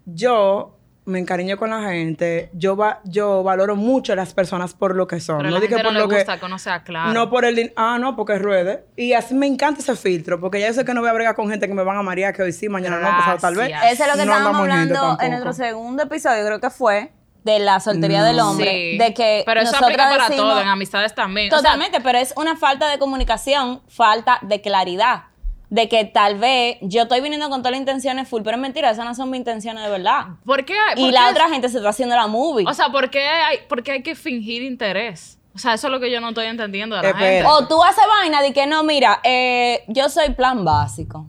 [0.07, 0.74] yo
[1.05, 5.07] me encariño con la gente, yo va, yo valoro mucho a las personas por lo
[5.07, 5.39] que son.
[5.39, 7.12] Pero no la que no por le lo que gusta que uno sea claro.
[7.14, 10.66] no por el ah no porque ruede y así me encanta ese filtro porque ya
[10.68, 12.43] yo sé que no voy a bregar con gente que me van a marear que
[12.43, 13.93] hoy sí mañana no pasado tal vez Gracias.
[13.95, 17.11] Eso es lo que No estábamos hablando en nuestro segundo episodio, creo que fue,
[17.53, 18.70] de la soltería del hombre.
[18.92, 18.99] Sí.
[18.99, 21.49] De que Pero eso aplica para decimos- todo, en amistades también.
[21.49, 25.24] O sea, Totalmente, pero es una falta de comunicación, falta de claridad.
[25.70, 28.90] De que tal vez yo estoy viniendo con todas las intenciones full, pero es mentira,
[28.90, 30.26] esas no son mis intenciones de verdad.
[30.46, 30.72] ¿por qué?
[30.74, 32.64] hay- Y por la qué- otra gente se está haciendo la movie.
[32.66, 35.38] O sea, ¿por qué hay, por qué hay que fingir interés?
[35.55, 37.26] O sea, eso es lo que yo no estoy entendiendo de la Espera.
[37.26, 37.46] gente.
[37.49, 41.26] o tú haces vaina de que no, mira, eh, yo soy plan básico.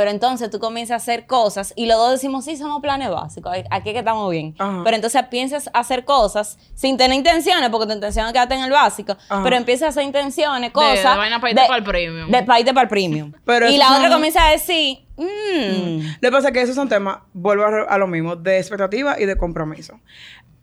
[0.00, 3.52] Pero entonces tú comienzas a hacer cosas y los dos decimos, sí, somos planes básicos,
[3.70, 4.54] aquí es que estamos bien.
[4.58, 4.80] Ajá.
[4.82, 8.70] Pero entonces piensas hacer cosas sin tener intenciones, porque tu intención es quedarte en el
[8.70, 9.42] básico, Ajá.
[9.44, 11.02] pero empiezas a hacer intenciones, De- cosas.
[11.12, 12.30] de vaina pa' irte pa'l premium.
[12.30, 13.32] De para irte para el premium.
[13.44, 16.88] Pero y la otra comienza a decir, mm, Lo que pasa es que esos son
[16.88, 20.00] temas, vuelvo a, a lo mismo, de expectativa y de compromiso.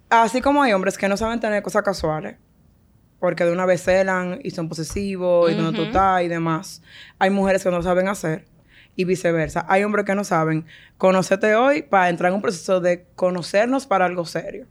[0.09, 2.37] Así como hay hombres que no saben tener cosas casuales,
[3.19, 6.81] porque de una vez celan y son posesivos y donde tú estás y demás.
[7.19, 8.45] Hay mujeres que no lo saben hacer
[8.97, 9.65] y viceversa.
[9.69, 10.65] Hay hombres que no saben
[10.97, 14.65] conocerte hoy para entrar en un proceso de conocernos para algo serio.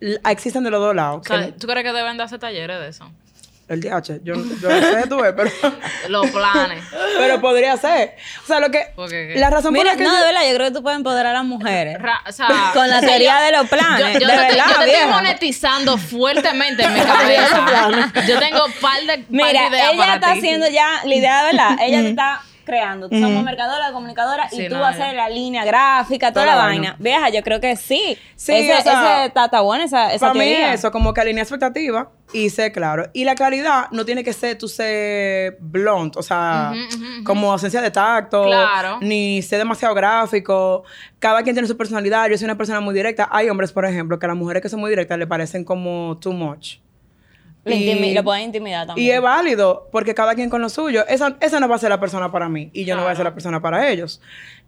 [0.00, 1.20] L- Existen de los dos lados.
[1.20, 3.10] O sea, que- ¿tú crees que deben de hacer talleres de eso?
[3.68, 5.50] el DH, yo, yo no sé tú, ves, pero,
[6.10, 6.84] Los planes.
[7.16, 8.16] pero podría ser.
[8.42, 8.92] O sea, lo que...
[8.94, 10.04] Porque- La razón Mira, por la que...
[10.04, 11.96] no, yo- de verdad, yo creo que tú puedes empoderar a las mujeres.
[11.98, 13.98] Ra- o sea, Con la o sea, teoría yo- de los planes.
[14.14, 14.98] Yo, yo de te, verdad, yo te vieja.
[15.04, 18.12] estoy monetizando fuertemente en mi cabeza.
[18.28, 20.38] yo tengo un par de, par de Mira, ideas ella para está ti.
[20.38, 23.08] haciendo ya, la idea de verdad, ella te está creando.
[23.08, 26.44] Tú somos mercadora, comunicadora Sí, y tú no, vas a hacer la línea gráfica, toda,
[26.46, 26.90] Toda la vaina.
[26.92, 26.96] vaina.
[26.98, 28.16] Vieja, yo creo que sí.
[28.36, 30.72] Sí, ese, o sea, ese está, está buena esa, esa Para mí teoría.
[30.74, 33.08] eso, como que alinea expectativa y ser claro.
[33.12, 36.72] Y la claridad no tiene que ser tú ser blunt, o sea,
[37.24, 38.98] como ausencia de tacto, Claro.
[39.00, 40.84] ni ser demasiado gráfico.
[41.18, 42.28] Cada quien tiene su personalidad.
[42.28, 43.28] Yo soy una persona muy directa.
[43.30, 46.18] Hay hombres, por ejemplo, que a las mujeres que son muy directas le parecen como
[46.20, 46.76] too much.
[47.64, 49.06] Lo, Y- lo pueden intimidar también.
[49.06, 51.06] Y es válido, porque cada quien con lo suyo.
[51.06, 53.14] Esa, esa no va a ser la persona para mí y yo no voy a
[53.14, 54.20] ser la persona para ellos.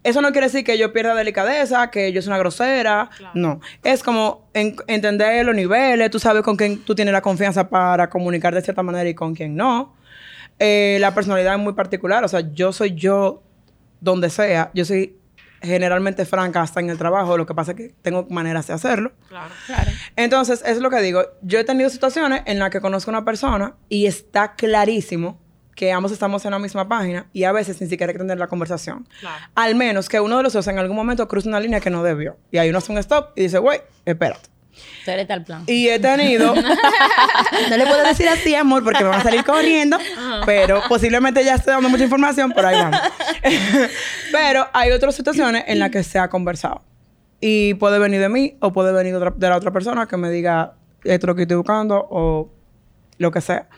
[0.05, 3.11] Eso no quiere decir que yo pierda delicadeza, que yo soy una grosera.
[3.35, 3.61] No.
[3.83, 8.09] Es como en- entender los niveles, tú sabes con quién tú tienes la confianza para
[8.11, 9.95] comunicar de cierta manera y con quién no.
[10.61, 13.43] Eh, la personalidad es muy particular, o sea, yo soy yo
[14.01, 14.71] donde sea.
[14.73, 15.17] Yo soy
[15.65, 19.13] generalmente franca hasta en el trabajo, lo que pasa es que tengo maneras de hacerlo.
[19.29, 19.53] Claro.
[20.17, 21.23] Entonces, es lo que digo.
[21.43, 25.41] Yo he tenido situaciones en las que conozco a una persona y está clarísimo
[25.75, 28.39] que ambos estamos en la misma página y a veces ni siquiera hay que tener
[28.39, 29.09] la conversación.
[29.21, 29.45] Claro.
[29.55, 32.03] Al menos que uno de los dos en algún momento cruce una línea que no
[32.03, 32.37] debió.
[32.51, 34.54] Y ahí uno hace un stop y dice, güey, espérate.
[35.05, 35.65] Tú eres tal plan.
[35.67, 36.55] Y he tenido,
[37.71, 39.99] no le puedo decir así, amor, porque me van a salir corriendo,
[40.47, 43.01] pero posiblemente ya estoy dando mucha información, pero ahí vamos.
[44.33, 46.83] pero hay otras situaciones en las que se ha conversado.
[47.41, 50.31] Y puede venir de mí o puede venir otra- de la otra persona que me
[50.31, 52.51] diga esto es lo que estoy buscando o
[53.19, 53.69] lo que sea.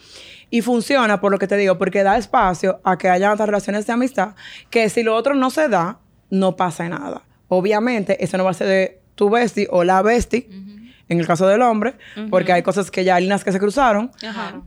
[0.49, 3.86] Y funciona por lo que te digo, porque da espacio a que haya otras relaciones
[3.86, 4.34] de amistad
[4.70, 5.99] que si lo otro no se da,
[6.30, 7.22] no pasa nada.
[7.49, 10.49] Obviamente, eso no va a ser de tu bestie o la bestie,
[11.09, 11.94] en el caso del hombre,
[12.30, 14.11] porque hay cosas que ya hay líneas que se cruzaron.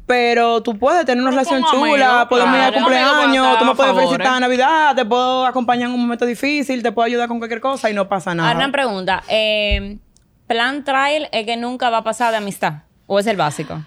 [0.06, 4.36] Pero tú puedes tener una relación chula, podemos ir amigo cumpleaños, tú me puedes felicitar
[4.36, 7.90] en Navidad, te puedo acompañar en un momento difícil, te puedo ayudar con cualquier cosa
[7.90, 8.50] y no pasa nada.
[8.52, 9.24] Ahora una pregunta.
[9.28, 9.98] Eh,
[10.48, 12.74] ¿Plan trial es que nunca va a pasar de amistad?
[13.06, 13.82] ¿O es el básico?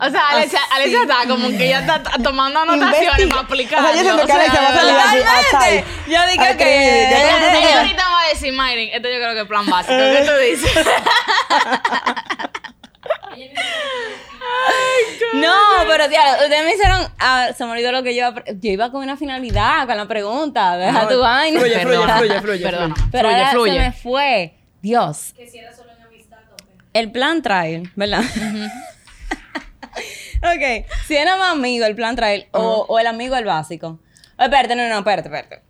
[0.00, 3.78] O sea, Alexia, Alexia está como que ya está tomando anotaciones para aplicar.
[3.80, 5.84] O sea, yo siento que Alexia va a salir así, hasta ahí.
[6.08, 9.94] Yo dije que- ahorita a decir, Mayrin, esto yo creo que es plan básico.
[9.96, 10.86] ¿Qué tú dices?
[15.34, 15.54] No,
[15.86, 17.06] pero tía, ustedes me hicieron.
[17.18, 19.86] ah, se me olvidó lo que yo iba a pre- Yo iba con una finalidad,
[19.86, 20.76] con la pregunta.
[20.76, 21.60] Deja No, tu vaina.
[21.60, 22.94] fluye, fluye, Perdona, fluye, fluye, perdona.
[22.94, 23.08] fluye.
[23.12, 23.72] Pero fluye, ahora fluye.
[23.74, 24.54] se me fue.
[24.82, 25.34] Dios.
[25.36, 26.64] Que si era solo en amistad, tope.
[26.94, 28.22] El plan trial, ¿verdad?
[30.42, 30.86] ok.
[31.06, 34.00] Si era más amigo el plan trial o, o el amigo el básico.
[34.38, 35.62] Oh, espérate, no, no, espérate, espérate.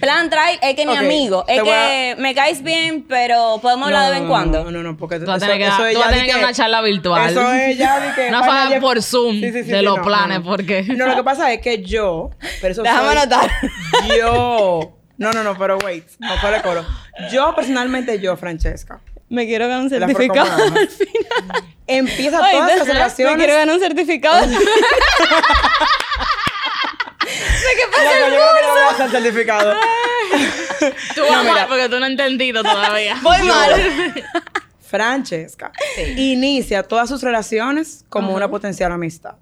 [0.00, 3.58] Plan trial es que mi Ok, amigo, es voy a- que me caes bien, pero
[3.62, 4.64] podemos hablar de vez en cuando.
[4.64, 6.38] No, no, no, porque Tú vas a tener que, tú vas a tener di que
[6.38, 7.30] una charla virtual.
[7.30, 8.28] Eso es ya de que...
[8.34, 10.44] Una de- por Zoom Sí, sí, sí, de sí, los no, planes, no.
[10.44, 10.82] porque...
[10.96, 12.30] No, lo que pasa es que yo...
[12.60, 13.50] Pero eso Déjame anotar.
[14.16, 14.94] Yo...
[15.16, 16.04] No, no, no, pero wait.
[16.20, 16.84] No fue el coro.
[17.32, 19.00] Yo, personalmente, yo, Francesca.
[19.28, 21.64] Me quiero ganar un certificado al final.
[21.86, 23.36] Empieza Ay, todas las Me relaciones...
[23.36, 24.46] quiero ganar un certificado.
[27.78, 29.72] ¿De qué No, pasa pero el yo creo que no a hacer certificado.
[31.14, 31.52] Tú vas No, mira.
[31.54, 33.16] mal porque tú no has entendido todavía.
[33.22, 34.24] Voy mal.
[34.80, 35.70] Francesca
[36.16, 39.34] inicia todas sus relaciones como una potencial amistad.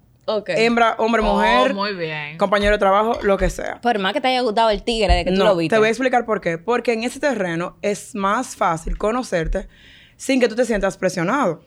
[0.48, 2.36] Hembra, hombre, Oh, mujer, muy bien.
[2.36, 3.80] compañero de trabajo, lo que sea.
[3.80, 5.72] Por más que te haya gustado el tigre de que tú lo viste.
[5.76, 6.58] te voy a explicar por qué.
[6.58, 9.68] Porque en ese terreno es más fácil conocerte
[10.16, 11.64] sin que tú te sientas presionado.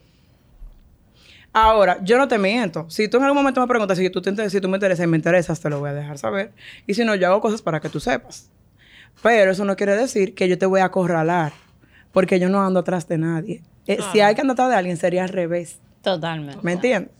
[1.53, 2.85] Ahora, yo no te miento.
[2.89, 5.07] Si tú en algún momento me preguntas si tú, te si tú me interesas y
[5.07, 6.51] me interesas, te lo voy a dejar saber.
[6.85, 8.49] Y si no, yo hago cosas para que tú sepas.
[9.23, 11.51] Pero eso no quiere decir que yo te voy a acorralar.
[12.11, 13.61] Porque yo no ando atrás de nadie.
[13.87, 15.79] Eh, Si hay que andar atrás de alguien, sería al revés.
[16.01, 16.59] Totalmente.
[16.63, 17.11] ¿Me entiendes?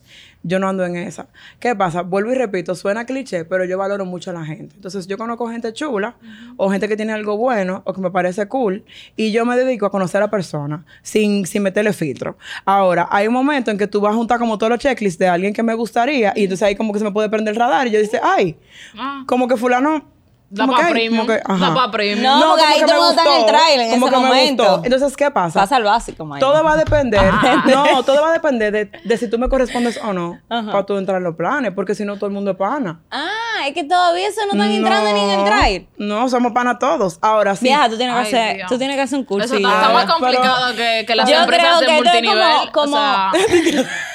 [0.42, 1.28] Yo no ando en esa.
[1.60, 2.02] ¿Qué pasa?
[2.02, 4.76] Vuelvo y repito, suena cliché, pero yo valoro mucho a la gente.
[4.76, 6.16] Entonces, yo conozco gente chula,
[6.56, 8.86] o gente que tiene algo bueno, o que me parece cool,
[9.18, 12.38] y yo me dedico a conocer a la persona sin, sin meterle filtro.
[12.64, 15.28] Ahora, hay un momento en que tú vas a juntar como todos los checklists de
[15.28, 17.88] alguien que me gustaría, y entonces ahí como que se me puede prender el radar,
[17.88, 18.58] y yo dice, ay,
[18.98, 20.19] Ah, como que fulano...
[20.58, 21.28] Como pa' que, premium.
[21.28, 21.42] que.
[21.48, 22.24] Da pa' premium.
[22.40, 23.92] No, porque como ahí que todo el me mundo está en el gustó, trailer en
[23.92, 24.64] como ese que me momento.
[24.64, 24.84] gustó.
[24.86, 25.60] Entonces, ¿qué pasa?
[25.60, 26.40] Pasa al básico, Mike.
[26.40, 27.30] Todo va a depender.
[27.32, 27.64] Ah.
[27.66, 30.72] No, todo va a depender de, de si tú me correspondes o no Ajá.
[30.72, 33.00] para tú entrar en los planes, porque si no, todo el mundo es pana.
[33.12, 35.88] Ah, es que todavía eso no están entrando ni en el No, trail.
[35.98, 37.20] No, somos pana todos.
[37.22, 37.66] Ahora sí.
[37.66, 38.70] Vieja, tú tienes que Ay, hacer, Dios.
[38.70, 39.46] tú tienes que hacer un curso.
[39.46, 42.14] Eso está, está más complicado que, que las Yo empresas creo de que esto es
[42.24, 42.72] multinivel.
[42.72, 43.32] como- O, sea,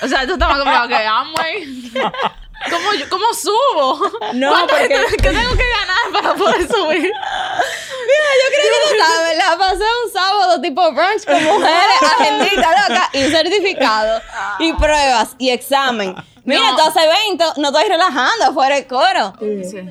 [0.03, 1.93] o sea, esto está más complicado que Amway.
[2.71, 4.11] ¿Cómo, yo- ¿Cómo subo?
[4.35, 7.03] No, ¿Cuánto porque- que, que tengo que ganar para poder subir?
[7.03, 12.89] Mira, yo creo que tú sabes, la pasé un sábado tipo brunch con mujeres, agendita
[12.89, 14.21] loca, y certificado,
[14.59, 16.15] y pruebas, y examen.
[16.45, 16.77] Mira, No.
[16.77, 19.33] tú haces evento, no estoy relajando fuera el coro.
[19.41, 19.89] Sí.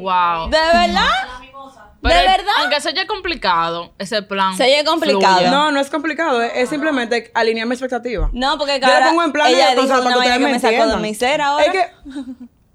[0.00, 0.48] Wow.
[0.50, 1.10] ¿De verdad?
[2.04, 2.10] La.
[2.10, 2.52] Pero ¿De el- verdad?
[2.60, 4.56] Aunque ya es complicado, ese plan.
[4.56, 5.36] Se oye complicado.
[5.38, 5.50] fluye.
[5.50, 6.42] No, no es complicado.
[6.42, 8.30] Es, es simplemente alinear mi expectativa.
[8.32, 10.44] No, porque Yo le cara, pongo en plan ella de dijo para que ustedes que
[10.44, 11.02] me me sacó de entiendan.
[11.02, 11.64] mi ser ahora.
[11.64, 11.90] Es que...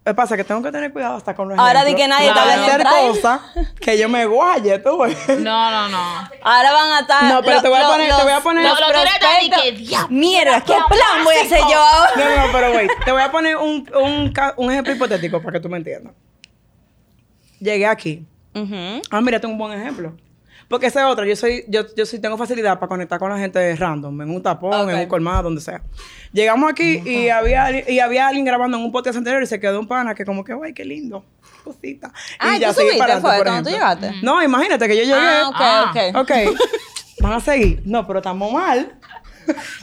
[0.05, 2.01] Me pasa que tengo que tener cuidado hasta con los Ahora di ejemplos.
[2.01, 3.41] que nadie está Para hablando hacer cosas
[3.79, 5.15] que yo me guaye, tú ves.
[5.39, 6.29] No, no, no.
[6.41, 7.23] Ahora van a estar.
[7.25, 8.93] No, pero lo- te voy a lo- poner- te voy a poner- los Lo- lo
[8.93, 9.61] prospectos.
[9.61, 9.97] que.
[10.09, 12.11] Mierda, ¿qué plan voy a hacer yo ahora?
[12.15, 12.89] No, no, pero wait.
[13.05, 16.13] Te voy a poner un, un ejemplo hipotético para que tú me entiendas.
[17.59, 18.25] Llegué aquí.
[19.11, 20.15] Ah, mira, tengo un buen ejemplo.
[20.67, 21.25] Porque ese es otro.
[21.25, 24.43] Yo soy, yo, yo sí tengo facilidad para conectar con la gente random, en un
[24.43, 25.81] tapón, en un colmado, donde sea.
[26.31, 29.79] Llegamos aquí y había, y había alguien grabando en un podcast anterior y se quedó
[29.79, 31.25] un pana que como que, ay, qué lindo,
[31.63, 32.11] cosita.
[32.37, 34.11] Ah, ¿y tú seguí subiste, para adelante, fue, cuando tú llegaste?
[34.21, 35.15] No, imagínate que yo llegué.
[35.15, 36.21] Ah, ok, Ah.
[36.21, 36.29] ok.
[36.51, 36.59] Ok.
[37.21, 37.81] Van a seguir.
[37.85, 38.93] No, pero estamos mal.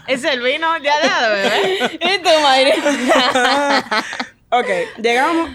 [0.06, 1.98] Es el vino ya de bebé.
[2.14, 2.70] ¿Y tú, Mayri?
[4.50, 4.66] ok,
[5.02, 5.50] llegamos,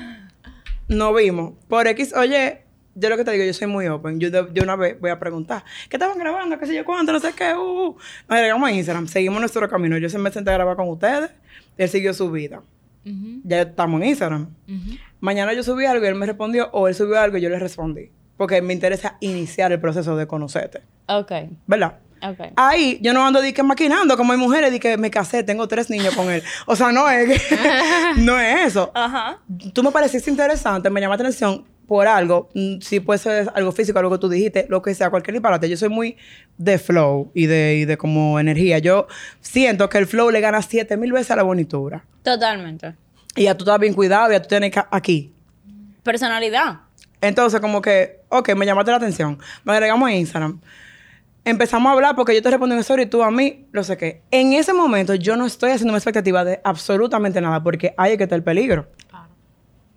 [0.90, 1.54] nos vimos.
[1.70, 2.61] Por X, oye,
[2.96, 4.20] yo lo que te digo, yo soy muy open.
[4.20, 6.58] Yo de una vez voy a preguntar, ¿qué estaban grabando?
[6.60, 7.12] ¿Qué sé yo cuánto?
[7.12, 7.54] No sé qué.
[7.56, 7.98] Uh, uh.
[8.28, 9.98] Nos llegamos a Instagram, seguimos nuestro camino.
[9.98, 11.32] Yo se me senté a grabar con ustedes,
[11.78, 12.62] él siguió su vida.
[13.44, 14.48] Ya estamos en Instagram.
[15.20, 17.58] Mañana yo subí algo y él me respondió, o él subió algo y yo le
[17.60, 18.12] respondí.
[18.38, 20.82] Porque me interesa iniciar el proceso de conocerte.
[21.08, 21.32] Ok.
[21.68, 22.00] ¿Verdad?
[22.24, 22.54] Ok.
[22.56, 25.68] Ahí yo no ando di que maquinando como hay mujeres di que me casé, tengo
[25.68, 26.44] tres niños con él.
[26.68, 27.58] O sea, no es que-
[28.18, 28.92] no es eso.
[28.94, 29.40] Ajá.
[29.74, 33.74] Tú me pareciste interesante, me llamaste la atención por algo, mm, si puede ser algo
[33.74, 35.68] físico, algo que tú dijiste, lo que sea, cualquier disparate.
[35.68, 36.16] Yo soy muy
[36.58, 38.80] de flow y de, y de como energía.
[38.80, 39.08] Yo
[39.42, 42.06] siento que el flow le gana siete mil veces a la bonitura.
[42.24, 42.96] Totalmente.
[43.36, 45.34] Y ya tú estás bien cuidado, ya tú tienes aquí.
[46.02, 46.80] Personalidad.
[47.20, 49.38] Entonces, como que, ok, me llamaste la atención.
[49.66, 50.62] Me agregamos a Instagram.
[51.44, 53.98] Empezamos a hablar porque yo te respondo en story y tú a mí, lo sé
[53.98, 54.22] qué.
[54.32, 58.24] En ese momento yo no estoy haciendo una expectativa de absolutamente nada porque es que
[58.24, 58.88] está el peligro.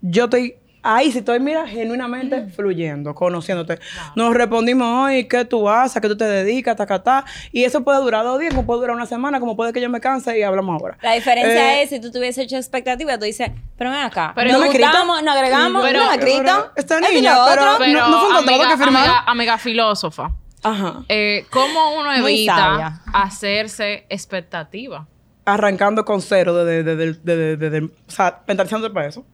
[0.01, 3.79] Yo estoy ahí, si estoy, mira, genuinamente fluyendo, conociéndote.
[4.15, 5.97] Nos respondimos hoy, ¿qué tú haces?
[5.97, 6.77] ¿A qué tú te dedicas?
[6.77, 7.25] Ta, ta, ta.
[7.51, 9.89] Y eso puede durar dos días, como puede durar una semana, como puede que yo
[9.91, 10.99] me canse y hablamos ahora.
[11.03, 14.53] La diferencia Eh, es si tú tuviese hecho expectativa, tú dices, pero ven acá, Pero
[14.53, 14.87] no me escrito.
[14.89, 17.75] gustamos, nos agregamos, Pero- no me pero- esta niña, pero- otro.
[17.79, 18.97] Pero, no fue un contrato amiga, que firmaron.
[19.11, 20.31] amiga, amiga filósofa,
[20.63, 21.03] Ajá.
[21.09, 25.07] eh, ¿cómo uno evita hacerse expectativa?
[25.47, 29.25] Arrancando con cero desde, desde, desde, desde, desde- o sea, mentalizándote para eso.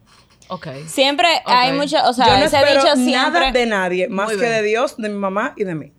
[0.51, 0.67] Ok.
[0.87, 3.53] Siempre hay mucho, o sea, yo no ese espero dicho nada siempre.
[3.53, 4.53] de nadie, más Muy que bien.
[4.53, 5.93] de Dios, de mi mamá y de mí.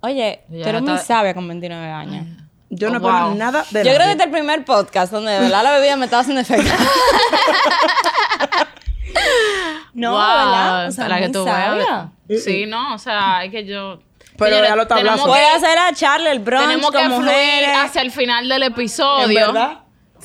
[0.00, 2.26] Oye, Ya tú eres muy está- sabia con 29 años.
[2.70, 3.34] Yo no Oh, espero wow.
[3.34, 3.94] nada de Yo nadie.
[3.94, 6.40] creo que este es el primer podcast donde de verdad la bebida me estaba haciendo
[6.42, 6.70] efecto.
[9.94, 10.88] no, Wow, ¿verdad?
[10.88, 11.56] O sea, para que tú veas.
[11.56, 12.10] sabia.
[12.44, 14.00] Sí, no, o sea, es que yo.
[14.36, 15.28] Pero Señores, ya lo tenemos tablazo.
[15.28, 17.70] Voy a hacer a Charlie el brunch Tenemos que fluir mujeres.
[17.76, 19.52] hacia el final del ¿En episodio.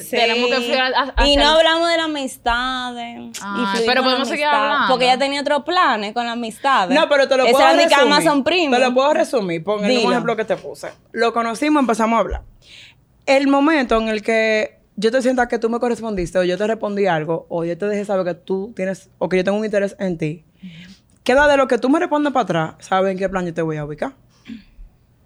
[0.10, 3.38] Tenemos que a- a- Y no hablamos de las amistades.
[3.40, 4.88] fluir pero la podemos seguir amistad, hablando.
[4.90, 6.98] Porque ella tenía otros planes con las amistades.
[7.00, 7.94] No, pero te lo Esa puedo resumir.
[8.00, 8.72] Amazon Premium.
[8.74, 9.64] Te lo puedo resumir.
[9.64, 10.90] Pon el mismo ejemplo que te puse.
[11.12, 12.42] Lo conocimos, empezamos a hablar.
[13.26, 16.68] El momento en el que yo te sienta que tú me correspondiste o yo te
[16.68, 19.66] respondí algo o yo te dejé saber que tú tienes o que yo tengo un
[19.66, 20.44] interés en ti,
[21.24, 23.62] queda de lo que tú me respondes para atrás, sabes en qué plan yo te
[23.62, 24.14] voy a ubicar.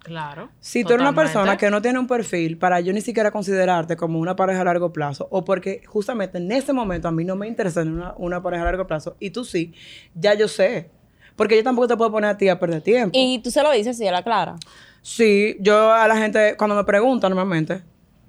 [0.08, 0.50] Claro.
[0.58, 3.96] Si tú eres una persona que no tiene un perfil para yo ni siquiera considerarte
[3.96, 7.36] como una pareja a largo plazo, o porque justamente en ese momento a mí no
[7.36, 9.74] me interesa una, una pareja a largo plazo, y tú sí,
[10.14, 10.90] ya yo sé.
[11.36, 13.10] Porque yo tampoco te puedo poner a ti a perder tiempo.
[13.16, 14.56] Y tú se lo dices, sí, a la clara.
[15.02, 17.82] Sí, yo a la gente, cuando me preguntan normalmente,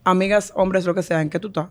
[0.03, 1.69] amigas, hombres, lo que sea, ¿en qué tú estás?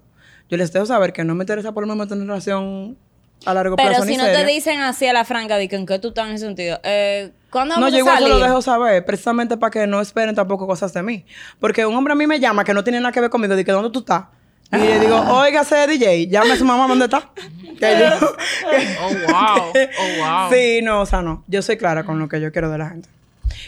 [0.48, 2.98] Yo les dejo saber que no me interesa por el momento en una relación
[3.44, 4.40] a largo Pero plazo si ni no seria.
[4.44, 6.80] te dicen así a la franca, de que en qué tú estás en ese sentido.
[6.82, 10.00] Eh, ¿Cuándo No, vamos yo a igual se lo dejo saber, precisamente para que no
[10.00, 11.24] esperen tampoco cosas de mí.
[11.60, 13.72] Porque un hombre a mí me llama que no tiene nada que ver conmigo, dice,
[13.72, 14.24] ¿dónde tú estás?
[14.70, 17.30] Y le digo, óigase, DJ, llame a su mamá, ¿dónde está?
[17.78, 18.28] Que yo-
[19.02, 19.72] Oh, wow.
[19.72, 20.52] Oh, wow.
[20.52, 21.44] Sí, no, o sea, no.
[21.46, 23.08] Yo soy clara con lo que yo quiero de la gente.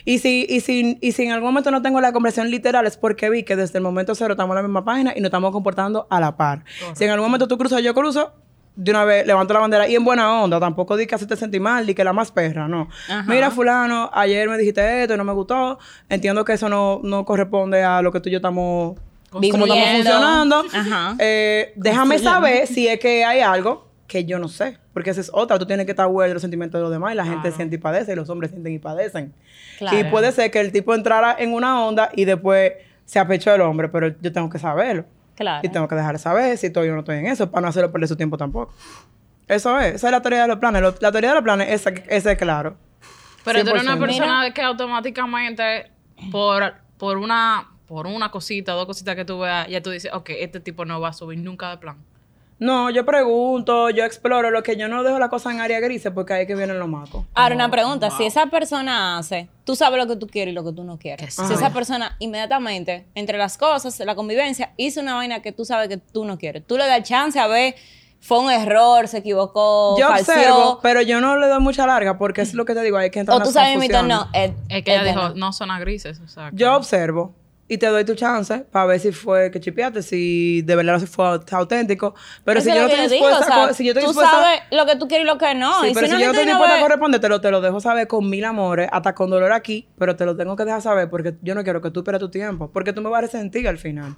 [0.04, 2.96] Y si, y, si, y si en algún momento no tengo la conversación literal es
[2.96, 5.52] porque vi que desde el momento cero estamos en la misma página y nos estamos
[5.52, 6.64] comportando a la par.
[6.94, 8.32] Si en algún momento tú cruzas, yo cruzo,
[8.76, 10.58] de una vez levanto la bandera y en buena onda.
[10.60, 12.88] Tampoco di que hacerte sentir mal, di que la más perra, no.
[13.08, 13.24] Ajá.
[13.26, 15.78] Mira, fulano, ayer me dijiste esto y no me gustó.
[16.08, 18.98] Entiendo que eso no, no corresponde a lo que tú y yo estamos...
[19.30, 20.64] Como estamos funcionando.
[20.72, 21.14] Ajá.
[21.18, 24.78] Eh, déjame saber si es que hay algo que yo no sé.
[24.92, 25.56] Porque esa es otra.
[25.56, 27.12] Tú tienes que estar aware de los sentimientos de los demás.
[27.12, 28.12] Y la gente siente y padece.
[28.12, 29.32] Y los hombres sienten y padecen.
[29.78, 29.96] Claro.
[29.96, 32.72] Y puede ser que el tipo entrara en una onda y después
[33.04, 33.88] se apechó el hombre.
[33.88, 35.04] Pero yo tengo que saberlo.
[35.40, 35.60] Claro.
[35.66, 37.50] Y tengo que dejar de saber si estoy o no estoy en eso.
[37.50, 38.72] Para no hacerlo perder su tiempo tampoco.
[39.48, 39.94] Eso es.
[39.96, 40.80] Esa es la teoría de los planes.
[40.82, 42.76] Lo- la teoría de los planes, esa, esa es claro.
[43.44, 43.98] Pero tú eres una 100%.
[44.00, 45.90] persona que automáticamente,
[46.30, 50.30] por, por una por una cosita, dos cositas que tú veas, ya tú dices, ok,
[50.38, 51.96] este tipo no va a subir nunca de plan.
[52.60, 54.50] No, yo pregunto, yo exploro.
[54.50, 56.78] Lo que yo no dejo la cosa en área grises porque ahí es que vienen
[56.78, 57.24] los macos.
[57.34, 58.10] Ahora, una pregunta.
[58.10, 60.98] Si esa persona hace, tú sabes lo que tú quieres y lo que tú no
[60.98, 61.34] quieres.
[61.34, 65.88] Si esa persona inmediatamente, entre las cosas, la convivencia, hizo una vaina que tú sabes
[65.88, 67.74] que tú no quieres, tú le das chance a ver,
[68.20, 70.34] fue un error, se equivocó, Yo falseó.
[70.34, 73.08] observo, pero yo no le doy mucha larga porque es lo que te digo, hay
[73.10, 74.08] que entrar O tú las sabes, confusiones.
[74.14, 74.28] no.
[74.34, 75.34] Es que ella dijo, no.
[75.36, 76.50] no son a grises, o sea.
[76.52, 77.34] Yo observo
[77.70, 81.40] y te doy tu chance para ver si fue que chipeaste, si de verdad fue
[81.52, 82.16] auténtico.
[82.44, 84.60] Pero Eso si yo no estoy digo, o sea, si yo estoy tú dispuesta, sabes
[84.72, 85.80] lo que tú quieres y lo que no.
[85.82, 87.60] Sí, y pero si, si, yo no estoy dispuesta a corresponder, te lo, te lo
[87.60, 90.82] dejo saber con mil amores, hasta con dolor aquí, pero te lo tengo que dejar
[90.82, 93.20] saber porque yo no quiero que tú pierdas tu tiempo, porque tú me vas a
[93.22, 94.16] resentir al final.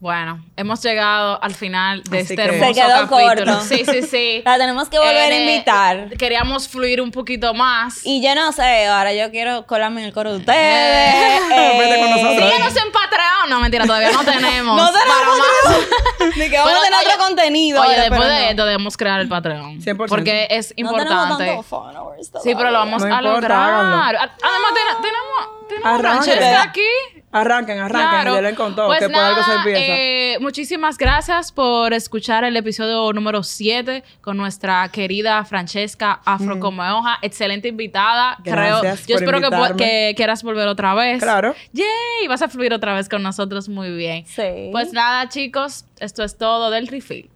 [0.00, 3.52] Bueno, hemos llegado al final de Así este hermoso Se quedó capítulo.
[3.58, 3.60] corto.
[3.68, 4.42] Sí, sí, sí.
[4.46, 6.08] La tenemos que volver a Eh, invitar.
[6.16, 8.00] Queríamos fluir un poquito más.
[8.04, 11.14] Y yo no sé, ahora yo quiero colarme en el coro de ustedes.
[11.78, 12.32] Vete con nosotros.
[12.50, 13.50] Síguenos en Patreon.
[13.50, 14.76] No, mentira, todavía no tenemos.
[14.80, 16.36] No tenemos.
[16.36, 17.80] Ni que vamos Bueno, a tener oye, otro contenido.
[17.82, 18.48] Oye, ahora, después de no.
[18.50, 19.80] esto debemos crear el Patreon.
[19.82, 20.08] 100%.
[20.08, 21.62] Porque es No tenemos importante.
[21.68, 23.58] followers sí, pero lo vamos No a importa, lograr.
[23.68, 24.18] háganlo.
[24.42, 26.22] Además, ten- tenemos, tenemos a Arranquen.
[26.38, 27.19] Francesca aquí.
[27.32, 28.32] Arranquen, arranquen, Claro.
[28.32, 29.80] y denle con todo, Pues que por algo se empieza.
[29.80, 36.82] eh, muchísimas gracias por escuchar el episodio número 7 con nuestra querida Francesca Afro como
[36.82, 37.18] hoja.
[37.22, 38.36] Excelente invitada.
[38.40, 38.42] Mm.
[38.42, 41.22] Gracias Creo, yo por espero que, que quieras volver otra vez.
[41.22, 41.54] Claro.
[41.72, 44.26] Yay, vas a fluir otra vez con nosotros muy bien.
[44.26, 44.70] Sí.
[44.72, 47.30] Pues nada, chicos, esto es todo del refill.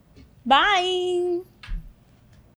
[0.44, 1.53] Bye.